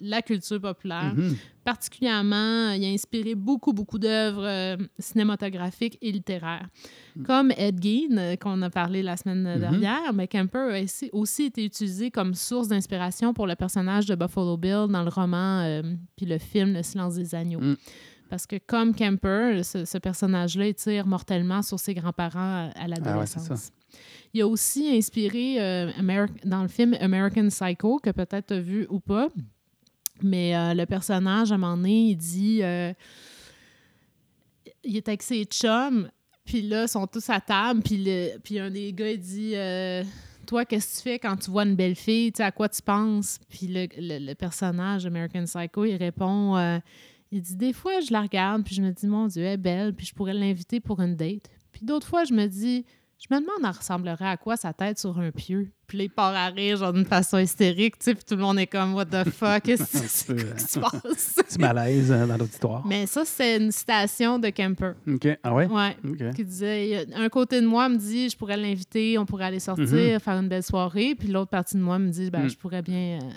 la 0.00 0.20
culture 0.22 0.60
populaire. 0.60 1.14
Mhm. 1.16 1.36
Particulièrement, 1.64 2.70
il 2.72 2.84
a 2.84 2.88
inspiré 2.88 3.34
beaucoup, 3.34 3.72
beaucoup 3.72 3.98
d'œuvres 3.98 4.44
euh, 4.44 4.76
cinématographiques 4.98 5.98
et 6.02 6.12
littéraires. 6.12 6.66
Comme 7.24 7.52
Ed 7.56 7.82
Gein, 7.82 8.16
euh, 8.18 8.36
qu'on 8.36 8.60
a 8.62 8.70
parlé 8.70 9.02
la 9.02 9.16
semaine 9.16 9.42
Mhm. 9.54 9.60
dernière, 9.60 10.12
mais 10.12 10.26
Kemper 10.28 10.58
a 10.74 10.82
aussi- 11.12 11.44
été 11.44 11.64
utilisé 11.64 12.10
comme 12.10 12.34
source 12.34 12.68
d'inspiration 12.68 13.32
pour 13.34 13.46
le 13.46 13.54
personnage 13.56 14.06
de 14.06 14.14
Buffalo 14.14 14.56
Bill 14.56 14.86
dans 14.90 15.02
le 15.02 15.08
roman 15.10 15.60
euh, 15.62 15.82
puis 16.16 16.26
le 16.26 16.38
film 16.38 16.74
Le 16.74 16.82
silence 16.82 17.14
des 17.14 17.34
agneaux. 17.34 17.60
Mm. 17.60 17.76
Parce 18.28 18.46
que 18.46 18.56
comme 18.64 18.94
Kemper, 18.94 19.62
ce, 19.64 19.84
ce 19.84 19.98
personnage-là, 19.98 20.72
tire 20.74 21.06
mortellement 21.06 21.62
sur 21.62 21.80
ses 21.80 21.94
grands-parents 21.94 22.68
à, 22.68 22.70
à 22.76 22.86
l'adolescence. 22.86 23.48
Ah 23.50 23.56
ça. 23.56 23.70
Il 24.32 24.42
a 24.42 24.46
aussi 24.46 24.88
inspiré 24.96 25.60
euh, 25.60 25.90
dans 26.44 26.62
le 26.62 26.68
film 26.68 26.96
American 27.00 27.48
Psycho, 27.48 27.98
que 27.98 28.10
peut-être 28.10 28.46
tu 28.48 28.54
as 28.54 28.60
vu 28.60 28.86
ou 28.88 29.00
pas. 29.00 29.28
Mais 30.22 30.54
euh, 30.54 30.74
le 30.74 30.86
personnage, 30.86 31.50
à 31.50 31.56
un 31.56 31.58
moment 31.58 31.76
donné, 31.76 32.10
il 32.10 32.16
dit... 32.16 32.62
euh, 32.62 32.92
il 34.84 34.96
est 34.96 35.08
avec 35.08 35.22
ses 35.22 35.44
chums, 35.44 36.10
puis 36.44 36.62
là, 36.62 36.84
ils 36.84 36.88
sont 36.88 37.06
tous 37.06 37.28
à 37.28 37.40
table, 37.40 37.82
puis, 37.82 38.58
un 38.58 38.70
des 38.70 38.92
gars, 38.92 39.10
il 39.10 39.18
dit... 39.18 39.54
toi, 40.46 40.64
qu'est-ce 40.64 40.94
que 40.94 40.96
tu 40.96 41.02
fais 41.02 41.18
quand 41.18 41.36
tu 41.36 41.50
vois 41.50 41.64
une 41.64 41.76
belle 41.76 41.96
fille? 41.96 42.32
Tu 42.32 42.38
sais, 42.38 42.44
à 42.44 42.52
quoi 42.52 42.68
tu 42.68 42.82
penses? 42.82 43.38
Puis 43.48 43.66
le, 43.66 43.86
le- 43.98 44.26
le 44.26 44.34
personnage 44.34 45.06
American 45.06 45.44
Psycho, 45.44 45.84
il 45.84 45.96
répond... 45.96 46.80
il 47.32 47.42
dit, 47.42 47.56
des 47.56 47.72
fois, 47.72 48.00
je 48.00 48.12
la 48.12 48.22
regarde, 48.22 48.64
puis 48.64 48.74
je 48.74 48.82
me 48.82 48.90
dis, 48.90 49.06
mon 49.06 49.26
Dieu, 49.26 49.42
elle 49.42 49.54
est 49.54 49.56
belle, 49.56 49.94
puis 49.94 50.06
je 50.06 50.14
pourrais 50.14 50.34
l'inviter 50.34 50.80
pour 50.80 51.00
une 51.00 51.14
date. 51.14 51.48
Puis 51.72 51.84
d'autres 51.84 52.06
fois, 52.06 52.24
je 52.24 52.34
me 52.34 52.46
dis, 52.46 52.84
je 53.20 53.34
me 53.34 53.40
demande, 53.40 53.58
elle 53.62 53.76
ressemblerait 53.76 54.28
à 54.28 54.36
quoi 54.36 54.56
sa 54.56 54.72
tête 54.72 54.98
sur 54.98 55.18
un 55.18 55.30
pieu? 55.30 55.70
Puis 55.86 55.98
il 55.98 56.08
part 56.08 56.34
à 56.34 56.46
rire, 56.46 56.76
genre 56.78 56.92
d'une 56.92 57.04
façon 57.04 57.38
hystérique, 57.38 57.98
tu 57.98 58.04
sais, 58.04 58.14
puis 58.14 58.24
tout 58.24 58.36
le 58.36 58.42
monde 58.42 58.58
est 58.58 58.66
comme, 58.66 58.94
what 58.94 59.06
the 59.06 59.28
fuck, 59.28 59.62
qu'est-ce 59.64 59.84
c'est- 59.84 60.34
qui 60.56 60.62
se 60.62 60.78
passe? 60.78 61.34
Petit 61.48 61.58
malaise 61.58 62.10
euh, 62.12 62.26
dans 62.26 62.36
l'auditoire. 62.36 62.86
Mais 62.86 63.06
ça, 63.06 63.24
c'est 63.24 63.56
une 63.58 63.72
citation 63.72 64.38
de 64.38 64.48
Kemper. 64.50 64.92
OK. 65.08 65.28
Ah 65.42 65.52
ouais? 65.54 65.66
Ouais. 65.66 65.96
Qui 66.34 66.44
disait, 66.44 67.06
un 67.14 67.28
côté 67.28 67.60
de 67.60 67.66
moi 67.66 67.88
me 67.88 67.96
dit, 67.96 68.30
je 68.30 68.36
pourrais 68.36 68.56
l'inviter, 68.56 69.18
on 69.18 69.26
pourrait 69.26 69.46
aller 69.46 69.60
sortir, 69.60 69.84
Mhm. 69.86 70.20
faire 70.20 70.38
une 70.38 70.48
belle 70.48 70.62
soirée. 70.62 71.14
Puis 71.18 71.28
l'autre 71.28 71.50
partie 71.50 71.76
de 71.76 71.82
moi 71.82 71.98
me 71.98 72.08
dit, 72.10 72.30
ben, 72.30 72.44
Mm. 72.44 72.50
je 72.50 72.56
pourrais 72.56 72.82
bien. 72.82 73.18
euh, 73.22 73.30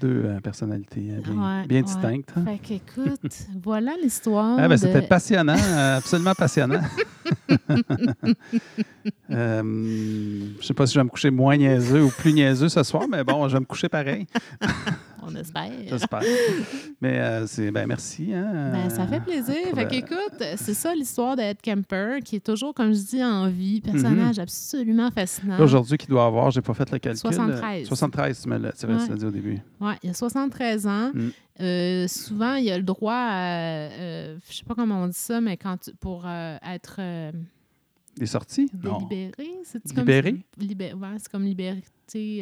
Deux 0.00 0.22
euh, 0.24 0.40
personnalités 0.40 1.10
euh, 1.10 1.20
bien, 1.20 1.34
Ouais, 1.34 1.66
bien 1.66 1.78
ouais. 1.78 1.84
distinctes. 1.84 2.32
Fait 2.44 2.58
qu'écoute, 2.58 3.32
voilà 3.62 3.92
l'histoire. 4.02 4.56
Ah, 4.58 4.68
ben, 4.68 4.70
de- 4.74 4.76
C'était 4.76 5.02
passionnant, 5.02 5.56
euh, 5.58 5.96
absolument 5.98 6.34
passionnant. 6.34 6.80
euh, 9.30 9.62
je 10.60 10.66
sais 10.66 10.74
pas 10.74 10.86
si 10.86 10.94
je 10.94 10.98
vais 11.00 11.04
me 11.04 11.08
coucher 11.10 11.30
moins 11.30 11.56
niaiseux 11.56 12.02
ou 12.04 12.10
plus 12.10 12.32
niaiseux 12.32 12.68
ce 12.68 12.82
soir, 12.82 13.04
mais 13.10 13.24
bon, 13.24 13.48
je 13.48 13.54
vais 13.54 13.60
me 13.60 13.64
coucher 13.66 13.88
pareil, 13.88 14.26
On 15.24 15.34
espère. 15.36 15.70
j'espère. 15.88 16.22
mais 17.00 17.18
euh, 17.18 17.46
c'est 17.46 17.70
ben 17.70 17.86
merci. 17.86 18.32
Hein, 18.34 18.70
Ben, 18.72 18.90
ça 18.90 19.06
fait 19.06 19.20
plaisir. 19.20 19.54
Fait 19.74 19.84
le- 19.84 19.88
qu'écoute, 19.90 20.42
c'est 20.56 20.74
ça 20.74 20.94
l'histoire 20.94 21.36
d'Ed 21.36 21.58
Kemper, 21.62 22.18
qui 22.24 22.36
est 22.36 22.44
toujours, 22.44 22.74
comme 22.74 22.92
je 22.92 23.00
dis, 23.00 23.22
en 23.24 23.48
vie. 23.48 23.80
Personnage 23.80 24.38
absolument 24.38 25.10
fascinant. 25.10 25.56
Mhm. 25.56 25.62
Aujourd'hui, 25.62 25.96
qui 25.98 26.06
doit 26.08 26.26
avoir, 26.26 26.50
j'ai 26.50 26.60
pas 26.60 26.74
fait 26.74 26.90
le 26.90 26.98
calcul. 26.98 27.18
73. 27.20 27.86
73, 27.86 28.40
tu 28.42 28.48
me 28.48 28.58
l'as 28.58 28.72
dit 29.16 29.24
au 29.24 29.30
début. 29.30 29.58
Ouais, 29.80 29.94
il 30.02 30.10
a 30.10 30.14
73 30.14 30.86
ans. 30.86 31.10
Mm. 31.14 31.28
Euh, 31.60 32.08
souvent, 32.08 32.54
il 32.54 32.70
a 32.72 32.76
le 32.78 32.82
droit 32.82 33.12
à, 33.14 33.88
euh, 33.90 34.36
je 34.50 34.56
sais 34.56 34.64
pas 34.64 34.74
comment 34.74 35.02
on 35.02 35.06
dit 35.06 35.12
ça, 35.18 35.40
mais 35.40 35.56
quand 35.56 35.76
tu- 35.78 35.92
pour 36.00 36.24
euh, 36.26 36.56
être 36.68 36.96
euh, 38.16 38.20
Des 38.20 38.26
sorties? 38.26 38.70
Non. 38.82 38.98
délibéré, 39.08 39.48
c'est 39.64 39.84
Libéré? 39.96 40.32
Comme, 40.32 40.66
libé- 40.66 40.92
ouais, 40.92 41.08
c'est 41.18 41.30
comme 41.30 41.44
liberté 41.44 41.82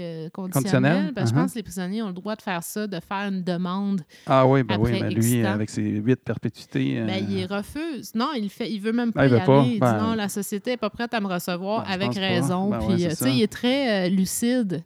euh, 0.00 0.28
conditionnelle. 0.30 0.52
Conditionnelle? 0.52 1.12
Parce 1.14 1.30
que 1.30 1.36
Uh-huh. 1.36 1.38
Je 1.38 1.42
pense 1.42 1.52
que 1.52 1.58
les 1.58 1.62
prisonniers 1.62 2.02
ont 2.02 2.08
le 2.08 2.12
droit 2.12 2.34
de 2.36 2.42
faire 2.42 2.62
ça, 2.62 2.86
de 2.86 2.98
faire 3.00 3.28
une 3.28 3.42
demande. 3.44 4.00
Ah 4.26 4.46
oui, 4.46 4.62
ben 4.64 4.78
oui, 4.80 4.98
mais 5.00 5.10
lui, 5.10 5.42
temps. 5.42 5.48
avec 5.52 5.70
ses 5.70 5.82
huit 5.82 6.16
perpétuités. 6.16 6.98
euh, 6.98 7.06
Ben, 7.06 7.24
il 7.28 7.46
refuse. 7.46 8.12
Non, 8.14 8.30
il 8.36 8.50
fait, 8.50 8.70
il 8.70 8.80
veut 8.80 8.92
même 8.92 9.12
pas 9.12 9.20
Ah, 9.22 9.26
il 9.26 9.30
y 9.32 9.38
veut 9.38 9.44
pas? 9.46 9.60
aller. 9.62 9.70
Il 9.74 9.80
Ben- 9.80 9.96
dit 9.98 10.02
non, 10.04 10.14
la 10.14 10.28
société 10.28 10.70
n'est 10.72 10.76
pas 10.76 10.90
prête 10.90 11.14
à 11.14 11.20
me 11.20 11.26
recevoir 11.28 11.82
Ben, 11.82 11.88
je 11.88 11.94
avec 11.94 12.12
pas. 12.14 12.20
raison. 12.20 12.70
Ben 12.70 12.78
Puis, 12.78 12.88
ouais, 12.88 13.04
euh, 13.06 13.08
tu 13.10 13.16
ça. 13.16 13.24
sais, 13.26 13.32
il 13.34 13.42
est 13.42 13.52
très 13.52 14.06
euh, 14.06 14.08
lucide 14.10 14.82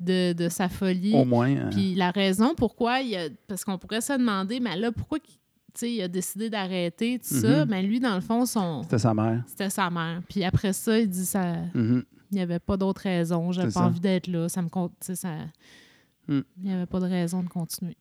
de, 0.00 0.32
de 0.34 0.48
sa 0.48 0.68
folie. 0.68 1.14
Au 1.14 1.24
moins. 1.24 1.50
euh, 1.54 1.70
Puis 1.70 1.94
la 1.94 2.10
raison 2.10 2.54
pourquoi 2.54 3.00
il 3.00 3.14
a, 3.16 3.28
parce 3.48 3.64
qu'on 3.64 3.78
pourrait 3.78 4.00
se 4.02 4.12
demander, 4.14 4.60
mais 4.60 4.76
là, 4.76 4.92
pourquoi 4.92 5.18
il 5.82 6.02
a 6.02 6.08
décidé 6.08 6.50
d'arrêter 6.50 7.18
tout 7.18 7.34
ça? 7.34 7.64
Mhm. 7.64 7.70
Mais 7.70 7.82
lui, 7.82 8.00
dans 8.00 8.14
le 8.14 8.20
fond, 8.20 8.44
son, 8.46 8.82
C'était 8.82 8.98
sa 8.98 9.14
mère. 9.14 9.42
c'était 9.46 9.70
sa 9.70 9.90
mère. 9.90 10.20
Puis 10.28 10.44
après 10.44 10.72
ça, 10.72 10.98
il 10.98 11.08
dit 11.08 11.24
ça, 11.26 11.56
Mhm. 11.74 12.04
il 12.30 12.34
n'y 12.34 12.40
avait 12.40 12.58
pas 12.58 12.76
d'autre 12.76 13.02
raison. 13.02 13.52
J'avais 13.52 13.68
C'est 13.70 13.74
pas 13.74 13.80
ça. 13.80 13.86
envie 13.86 14.00
d'être 14.00 14.26
là. 14.28 14.48
Ça 14.48 14.62
me 14.62 14.68
compte, 14.68 14.92
ça. 15.00 15.34
Mm. 16.28 16.40
Il 16.58 16.64
n'y 16.64 16.72
avait 16.72 16.86
pas 16.86 17.00
de 17.00 17.06
raison 17.06 17.42
de 17.42 17.48
continuer. 17.48 17.96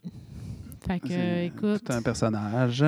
Fait 0.86 1.00
que, 1.00 1.08
C'est 1.08 1.46
écoute. 1.48 1.84
Tout 1.86 1.94
un 1.94 2.02
personnage. 2.02 2.84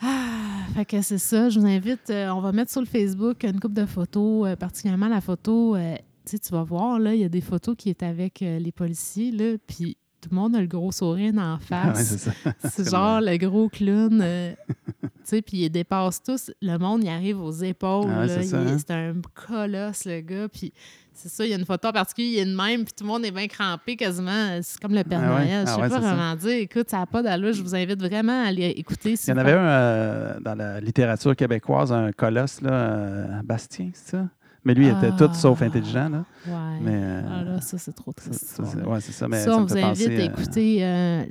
Ah, 0.00 0.66
fait 0.74 0.84
que 0.84 1.02
c'est 1.02 1.18
ça. 1.18 1.48
Je 1.48 1.58
vous 1.58 1.66
invite. 1.66 2.10
euh, 2.10 2.28
on 2.30 2.40
va 2.40 2.52
mettre 2.52 2.70
sur 2.70 2.80
le 2.80 2.86
Facebook 2.86 3.42
une 3.44 3.58
couple 3.60 3.74
de 3.74 3.86
photos, 3.86 4.48
euh, 4.48 4.56
particulièrement 4.56 5.08
la 5.08 5.20
photo. 5.20 5.76
euh, 5.76 5.96
tu 6.24 6.30
sais, 6.32 6.38
tu 6.38 6.52
vas 6.52 6.62
voir, 6.62 6.98
là, 6.98 7.14
il 7.14 7.20
y 7.20 7.24
a 7.24 7.28
des 7.28 7.40
photos 7.42 7.74
qui 7.76 7.90
est 7.90 8.02
avec 8.02 8.40
les 8.40 8.72
policiers, 8.72 9.30
là, 9.30 9.56
puis 9.66 9.96
tout 10.24 10.30
le 10.30 10.36
monde 10.36 10.56
a 10.56 10.60
le 10.60 10.66
gros 10.66 10.90
sourire 10.90 11.34
ouais, 11.34 11.56
face. 11.60 12.28
c'est 12.72 12.90
genre 12.90 13.20
le 13.20 13.36
gros 13.36 13.68
clown. 13.68 14.20
euh, 14.22 14.52
tu 15.02 15.08
sais, 15.24 15.42
puis 15.42 15.64
il 15.64 15.70
dépasse 15.70 16.22
tous. 16.22 16.50
Le 16.62 16.78
monde, 16.78 17.02
il 17.04 17.10
arrive 17.10 17.40
aux 17.40 17.52
épaules. 17.52 18.10
Ah 18.10 18.26
c'est 18.26 18.54
hein? 18.54 18.76
c'est 18.78 18.90
un 18.90 19.14
colosse, 19.34 20.06
le 20.06 20.20
gars. 20.20 20.48
Puis 20.48 20.72
c'est 21.12 21.28
ça, 21.28 21.44
il 21.44 21.50
y 21.50 21.54
a 21.54 21.58
une 21.58 21.64
photo 21.66 21.88
en 21.88 21.92
particulier, 21.92 22.28
il 22.28 22.38
est 22.38 22.44
de 22.46 22.56
même, 22.56 22.84
puis 22.84 22.92
tout 22.96 23.04
le 23.04 23.08
monde 23.08 23.24
est 23.24 23.30
bien 23.30 23.46
crampé 23.46 23.96
quasiment. 23.96 24.58
C'est 24.62 24.80
comme 24.80 24.94
le 24.94 25.04
Père 25.04 25.20
Ah 25.22 25.28
Noël. 25.28 25.48
Je 25.66 25.70
ah 25.70 25.74
sais 25.74 25.80
ouais, 25.82 25.88
pas 25.88 26.00
ça. 26.00 26.10
comment 26.10 26.34
dire. 26.36 26.58
Écoute, 26.58 26.88
ça 26.90 26.98
n'a 26.98 27.06
pas 27.06 27.22
d'allure. 27.22 27.52
Je 27.52 27.62
vous 27.62 27.74
invite 27.74 28.00
vraiment 28.00 28.44
à 28.44 28.48
aller 28.48 28.68
écouter. 28.76 29.16
si 29.16 29.26
Il 29.30 29.30
y 29.30 29.34
en 29.34 29.38
avait 29.38 29.52
un 29.52 29.66
euh, 29.66 30.40
dans 30.40 30.54
la 30.54 30.80
littérature 30.80 31.36
québécoise, 31.36 31.92
un 31.92 32.10
colosse, 32.12 32.60
là, 32.62 32.72
euh, 32.72 33.42
Bastien, 33.44 33.90
c'est 33.92 34.16
ça? 34.16 34.26
Mais 34.64 34.74
lui, 34.74 34.86
il 34.86 34.90
était 34.90 35.10
Ah. 35.12 35.16
tout 35.28 35.34
sauf 35.34 35.60
intelligent. 35.62 36.08
Là. 36.08 36.24
Ouais. 36.46 36.78
Mais, 36.82 36.92
euh, 36.94 37.22
Ah 37.30 37.44
là, 37.44 37.60
ça, 37.60 37.76
c'est 37.78 37.92
trop 37.94 38.12
triste. 38.12 38.32
ça, 38.44 38.62
histoire-là. 38.62 38.88
ouais, 38.88 39.00
c'est 39.00 39.12
ça. 39.12 39.28
Mais 39.28 39.38
ça, 39.38 39.44
ça 39.44 39.56
on 39.58 39.64
vous 39.64 39.72
invite 39.72 39.84
penser, 39.86 40.06
à 40.06 40.20
euh, 40.20 40.24
écouter. 40.24 40.78
euh, 40.80 41.24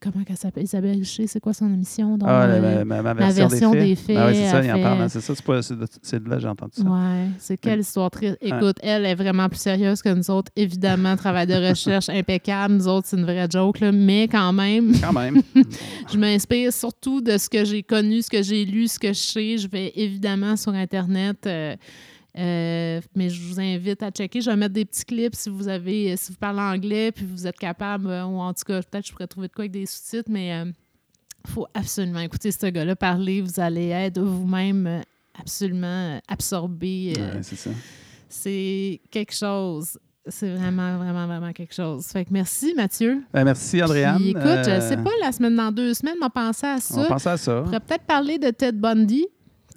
comment 0.00 0.24
elle 0.28 0.36
s'appelle? 0.36 0.62
Isabelle 0.62 0.98
Richer, 0.98 1.26
c'est 1.26 1.40
quoi 1.40 1.52
son 1.52 1.66
émission? 1.72 2.16
Donc, 2.16 2.28
Ah, 2.30 2.46
la- 2.46 2.54
euh, 2.54 2.84
ma, 2.84 3.02
version, 3.14 3.48
version 3.48 3.70
des 3.72 3.96
faits. 3.96 4.16
Ah 4.16 4.26
ouais, 4.26 4.34
c'est 4.34 4.48
ça, 4.50 4.62
il 4.64 4.70
en 4.70 4.80
parle. 4.80 5.00
hein, 5.02 5.08
C'est 5.08 5.20
ça, 5.20 5.34
c'est 5.34 5.44
pas- 5.44 5.60
c'est 5.62 5.74
de, 6.22 6.28
là 6.28 6.36
que 6.36 6.42
j'ai 6.42 6.48
entendu 6.48 6.72
ça. 6.76 6.84
Ouais, 6.84 7.26
c'est 7.38 7.56
quelle 7.56 7.80
histoire 7.80 8.10
triste. 8.12 8.36
Écoute, 8.40 8.76
elle 8.82 9.04
est 9.06 9.14
vraiment 9.16 9.48
plus 9.48 9.58
sérieuse 9.58 10.00
que 10.02 10.10
nous 10.10 10.30
autres. 10.30 10.52
Évidemment, 10.54 11.16
travail 11.16 11.48
de 11.48 11.54
recherche 11.54 12.08
impeccable. 12.10 12.74
Nous 12.74 12.86
autres, 12.86 13.08
c'est 13.08 13.16
une 13.16 13.24
vraie 13.24 13.48
joke, 13.50 13.80
là, 13.80 13.90
mais 13.90 14.28
quand 14.28 14.52
même, 14.52 14.92
Quand 15.00 15.12
même. 15.12 15.42
je 16.12 16.16
m'inspire 16.16 16.72
surtout 16.72 17.20
de 17.20 17.36
ce 17.38 17.48
que 17.48 17.64
j'ai 17.64 17.82
connu, 17.82 18.22
ce 18.22 18.30
que 18.30 18.42
j'ai 18.42 18.64
lu, 18.64 18.86
ce 18.86 19.00
que 19.00 19.08
je 19.08 19.12
sais. 19.18 19.58
Je 19.58 19.66
vais 19.68 19.92
évidemment 19.96 20.56
sur 20.56 20.72
Internet. 20.72 21.38
euh, 21.46 21.74
euh, 22.38 23.00
mais 23.14 23.30
je 23.30 23.40
vous 23.42 23.58
invite 23.60 24.02
à 24.02 24.10
checker. 24.10 24.40
Je 24.40 24.50
vais 24.50 24.56
mettre 24.56 24.74
des 24.74 24.84
petits 24.84 25.04
clips 25.04 25.34
si 25.34 25.48
vous 25.48 25.68
avez, 25.68 26.16
si 26.16 26.32
vous 26.32 26.38
parlez 26.38 26.60
anglais, 26.60 27.12
puis 27.12 27.24
vous 27.24 27.46
êtes 27.46 27.58
capable, 27.58 28.08
euh, 28.08 28.24
ou 28.26 28.38
en 28.38 28.52
tout 28.52 28.64
cas, 28.66 28.82
peut-être 28.82 29.06
je 29.06 29.12
pourrais 29.12 29.26
trouver 29.26 29.48
de 29.48 29.52
quoi 29.52 29.62
avec 29.62 29.72
des 29.72 29.86
sous-titres, 29.86 30.30
mais 30.30 30.48
il 31.46 31.50
faut 31.50 31.66
absolument 31.74 32.20
écouter 32.20 32.50
ce 32.52 32.66
gars-là 32.66 32.96
parler. 32.96 33.40
Vous 33.40 33.60
allez 33.60 33.88
être 33.88 34.20
vous-même 34.20 34.86
euh, 34.86 35.00
absolument 35.38 35.86
euh, 36.16 36.18
absorbé. 36.28 37.12
euh, 37.18 37.34
Ouais, 37.36 37.42
c'est 37.42 37.56
ça. 37.56 37.70
c'est 38.28 39.00
quelque 39.10 39.34
chose. 39.34 39.98
C'est 40.28 40.52
vraiment, 40.52 40.98
vraiment, 40.98 41.26
vraiment 41.28 41.52
quelque 41.52 41.72
chose. 41.72 42.04
Fait 42.06 42.24
que 42.24 42.30
merci, 42.32 42.74
Mathieu. 42.74 43.22
Ben, 43.32 43.44
merci, 43.44 43.80
Andréane. 43.80 44.16
Puis, 44.16 44.30
écoute, 44.30 44.42
je 44.42 44.70
Euh, 44.70 44.80
sais 44.80 44.96
pas, 44.96 45.10
la 45.20 45.30
semaine 45.30 45.54
dans 45.54 45.70
deux 45.70 45.94
semaines, 45.94 46.16
m'a 46.20 46.30
pensé 46.30 46.66
à 46.66 46.74
On 46.74 46.80
ça. 46.80 47.02
va 47.02 47.06
penser 47.06 47.28
à 47.28 47.36
ça. 47.36 47.60
On 47.60 47.64
pourrait 47.66 47.78
peut-être 47.78 48.06
parler 48.06 48.36
de 48.38 48.50
Ted 48.50 48.76
Bundy. 48.76 49.24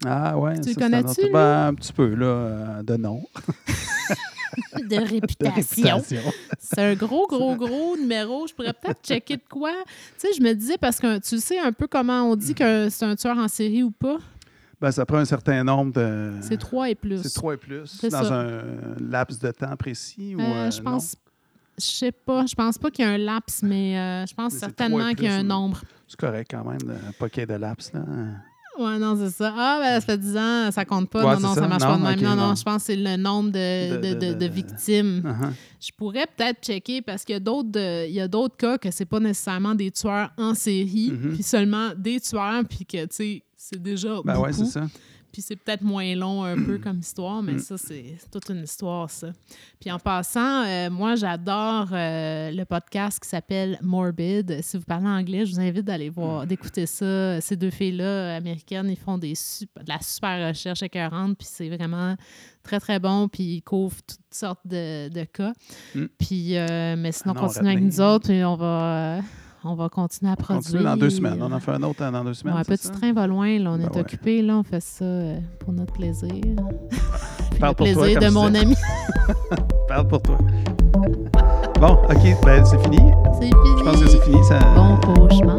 Ah 0.06 0.38
ouais. 0.38 0.60
Tu 0.60 0.74
ça, 0.74 0.80
un 0.80 0.90
connais-tu, 0.90 1.22
lui? 1.24 1.32
ben, 1.32 1.68
un 1.68 1.74
petit 1.74 1.94
peu, 1.94 2.14
là, 2.14 2.26
euh, 2.26 2.84
de 2.84 2.96
nom. 2.98 3.24
de 4.90 4.96
réputation. 4.96 5.98
réputation. 5.98 6.32
C'est 6.58 6.82
un 6.82 6.96
gros, 6.96 7.28
gros, 7.28 7.56
gros 7.56 7.98
numéro. 7.98 8.48
Je 8.48 8.54
pourrais 8.54 8.74
peut-être 8.74 9.02
checker 9.04 9.38
de 9.38 9.44
quoi. 9.50 9.72
Tu 10.18 10.28
sais, 10.28 10.34
je 10.38 10.42
me 10.42 10.54
disais, 10.54 10.78
parce 10.78 11.00
que 11.00 11.20
tu 11.20 11.40
sais 11.40 11.60
un 11.60 11.72
peu 11.72 11.88
comment 11.88 12.24
on 12.24 12.36
dit 12.36 12.54
que 12.56 12.90
c'est 12.90 13.06
un 13.06 13.16
tueur 13.16 13.38
en 13.38 13.48
série 13.48 13.84
ou 13.84 13.92
pas? 13.92 14.18
Ben, 14.82 14.92
ça 14.92 15.06
prend 15.06 15.18
un 15.18 15.26
certain 15.26 15.64
nombre 15.64 15.94
de. 15.94 16.34
C'est 16.42 16.58
trois 16.58 16.90
et 16.90 16.96
plus. 16.96 17.22
C'est 17.22 17.34
trois 17.34 17.56
et 17.56 17.58
plus. 17.58 17.86
C'est 17.86 18.10
Dans 18.10 18.24
ça. 18.24 18.34
un 18.34 18.62
laps 19.00 19.40
de 19.40 19.52
temps 19.52 19.76
précis 19.76 20.36
ou. 20.36 20.40
Euh, 20.40 20.44
euh, 20.44 20.72
je 20.72 20.82
pense. 20.82 21.16
Je 21.78 21.86
sais 21.86 22.12
pas. 22.12 22.46
Je 22.46 22.56
pense 22.56 22.78
pas 22.78 22.90
qu'il 22.90 23.06
y 23.06 23.08
a 23.08 23.12
un 23.12 23.18
laps, 23.18 23.64
mais 23.64 23.98
euh, 23.98 24.26
je 24.26 24.34
pense 24.34 24.54
Mais 24.54 24.60
certainement 24.60 25.14
qu'il 25.14 25.26
y 25.26 25.28
a 25.28 25.36
un 25.36 25.44
nombre. 25.44 25.82
C'est 26.08 26.20
correct 26.20 26.48
quand 26.52 26.64
même, 26.64 26.82
de, 26.82 26.96
pas 27.18 27.30
qu'il 27.30 27.42
y 27.42 27.44
ait 27.44 27.48
de 27.48 27.54
laps. 27.54 27.94
Là. 27.94 28.02
Ouais, 28.80 28.98
non, 28.98 29.16
c'est 29.18 29.30
ça. 29.32 29.54
Ah, 29.58 29.80
ben, 29.82 30.00
ça 30.00 30.06
fait 30.06 30.18
10 30.18 30.38
ans, 30.38 30.72
ça 30.72 30.86
compte 30.86 31.10
pas. 31.10 31.20
Ouais, 31.26 31.34
non, 31.36 31.50
non, 31.50 31.54
ça 31.56 31.62
ça. 31.62 31.68
marche 31.68 31.84
Non, 31.84 32.00
pas 32.02 32.16
de 32.16 32.22
même. 32.22 32.30
non, 32.30 32.36
non, 32.36 32.56
je 32.56 32.64
pense 32.64 32.78
que 32.78 32.82
c'est 32.88 32.96
le 32.96 33.18
nombre 33.18 33.52
de, 33.52 34.14
De- 34.14 34.34
de, 34.34 34.46
victimes. 34.48 35.22
Uh-huh. 35.26 35.52
Je 35.82 35.92
pourrais 35.98 36.26
peut-être 36.36 36.62
checker 36.64 37.02
parce 37.02 37.24
qu'il 37.26 37.34
y 37.34 37.36
a 37.36 37.40
d'autres 37.40 37.70
de- 37.70 38.08
il 38.08 38.14
y 38.14 38.22
a 38.22 38.28
d'autres 38.28 38.56
cas 38.58 38.78
que 38.78 38.90
c'est 38.92 39.06
pas 39.06 39.20
nécessairement 39.20 39.76
des 39.76 39.92
tueurs 39.92 40.32
en 40.38 40.54
série, 40.56 41.12
Mhm. 41.12 41.34
puis 41.34 41.44
seulement 41.44 41.90
des 41.98 42.20
tueurs, 42.20 42.64
puis 42.70 42.86
que, 42.86 43.02
tu 43.04 43.08
sais, 43.12 43.44
c'est 43.56 43.82
déjà 43.82 44.22
Ben 44.24 44.34
beaucoup. 44.34 44.46
ouais, 44.46 44.54
c'est 44.54 44.66
ça. 44.66 44.88
Puis 45.32 45.42
c'est 45.42 45.56
peut-être 45.56 45.82
moins 45.84 46.16
long 46.16 46.44
un 46.44 46.56
peu 46.64 46.78
comme 46.80 47.00
histoire, 47.00 47.42
mais 47.44 47.54
Mm. 47.54 47.60
ça, 47.60 47.78
c'est 47.78 48.18
toute 48.32 48.50
une 48.50 48.64
histoire, 48.64 49.10
ça. 49.10 49.28
Puis 49.80 49.92
en 49.92 50.00
passant, 50.00 50.64
euh, 50.66 50.90
moi, 50.90 51.16
j'adore 51.16 51.88
euh, 51.92 52.52
le 52.52 52.64
podcast 52.66 53.20
qui 53.22 53.30
s'appelle 53.30 53.78
Morbid. 53.82 54.62
Si 54.62 54.78
vous 54.78 54.84
parlez 54.84 55.08
anglais, 55.08 55.46
je 55.46 55.54
vous 55.54 55.60
invite 55.60 55.86
d'aller 55.86 56.10
voir, 56.10 56.48
d'écouter 56.48 56.86
ça. 56.86 57.40
Ces 57.42 57.56
deux 57.56 57.70
filles-là, 57.70 58.36
américaines, 58.38 58.90
ils 58.90 58.98
font 58.98 59.18
des 59.18 59.36
sup- 59.36 59.70
de 59.84 59.88
la 59.90 60.00
super 60.02 60.48
recherche 60.50 60.82
écœurante, 60.84 61.38
puis 61.38 61.48
c'est 61.50 61.70
vraiment 61.70 62.16
très, 62.64 62.80
très 62.80 63.00
bon, 63.00 63.28
puis 63.28 63.44
ils 63.44 63.62
couvrent 63.62 64.02
toutes 64.08 64.20
sortes 64.32 64.66
de, 64.66 65.10
de 65.10 65.24
cas. 65.26 65.54
Mm. 65.96 66.06
Puis, 66.18 66.58
euh, 66.58 66.96
mais 66.98 67.12
sinon, 67.12 67.34
Ah 67.38 67.42
non, 67.42 67.48
continuez 67.48 67.72
avec 67.72 67.84
nous 67.84 68.02
autres, 68.02 68.28
puis 68.28 68.44
on 68.44 68.56
va, 68.56 69.18
euh, 69.18 69.22
on 69.64 69.76
va 69.76 69.90
continuer 69.90 70.32
à 70.32 70.36
On 70.40 70.44
produire. 70.44 70.64
continue 70.64 70.84
dans 70.84 70.98
deux 70.98 71.10
semaines. 71.10 71.42
On 71.42 71.52
en 71.52 71.60
fait 71.60 71.72
un 71.72 71.84
autre 71.84 72.12
dans 72.12 72.24
deux 72.24 72.34
semaines. 72.34 72.56
Ouais, 72.56 72.62
c'est 72.66 72.78
petit 72.78 72.88
ça? 72.88 72.94
train 72.94 73.14
va 73.14 73.28
loin, 73.28 73.60
là, 73.60 73.72
on 73.72 73.78
Ben 73.78 73.84
est 73.86 73.96
ouais. 73.96 74.02
occupé, 74.02 74.42
là, 74.42 74.56
on 74.58 74.64
fait 74.64 74.82
ça 74.82 75.06
euh, 75.06 75.40
pour 75.60 75.74
notre 75.74 75.94
plaisir. 75.94 76.30
Parle 77.60 77.72
le 77.72 77.76
pour 77.76 77.88
toi, 77.88 78.04
plaisir 78.04 78.20
comme 78.20 78.28
de 78.30 78.34
mon 78.34 78.56
ami. 78.56 78.76
Parle 79.88 80.08
pour 80.08 80.22
toi. 80.22 80.38
Bon, 81.80 81.94
OK, 82.10 82.44
ben 82.46 82.66
c'est 82.66 82.82
fini. 82.84 82.98
C'est 83.34 83.46
fini. 83.48 83.54
Je 83.80 83.84
pense 83.84 84.00
que 84.02 84.08
c'est 84.08 84.22
fini. 84.24 84.44
Ça... 84.46 84.60
Bon 84.76 84.98
cauchemar. 84.98 85.59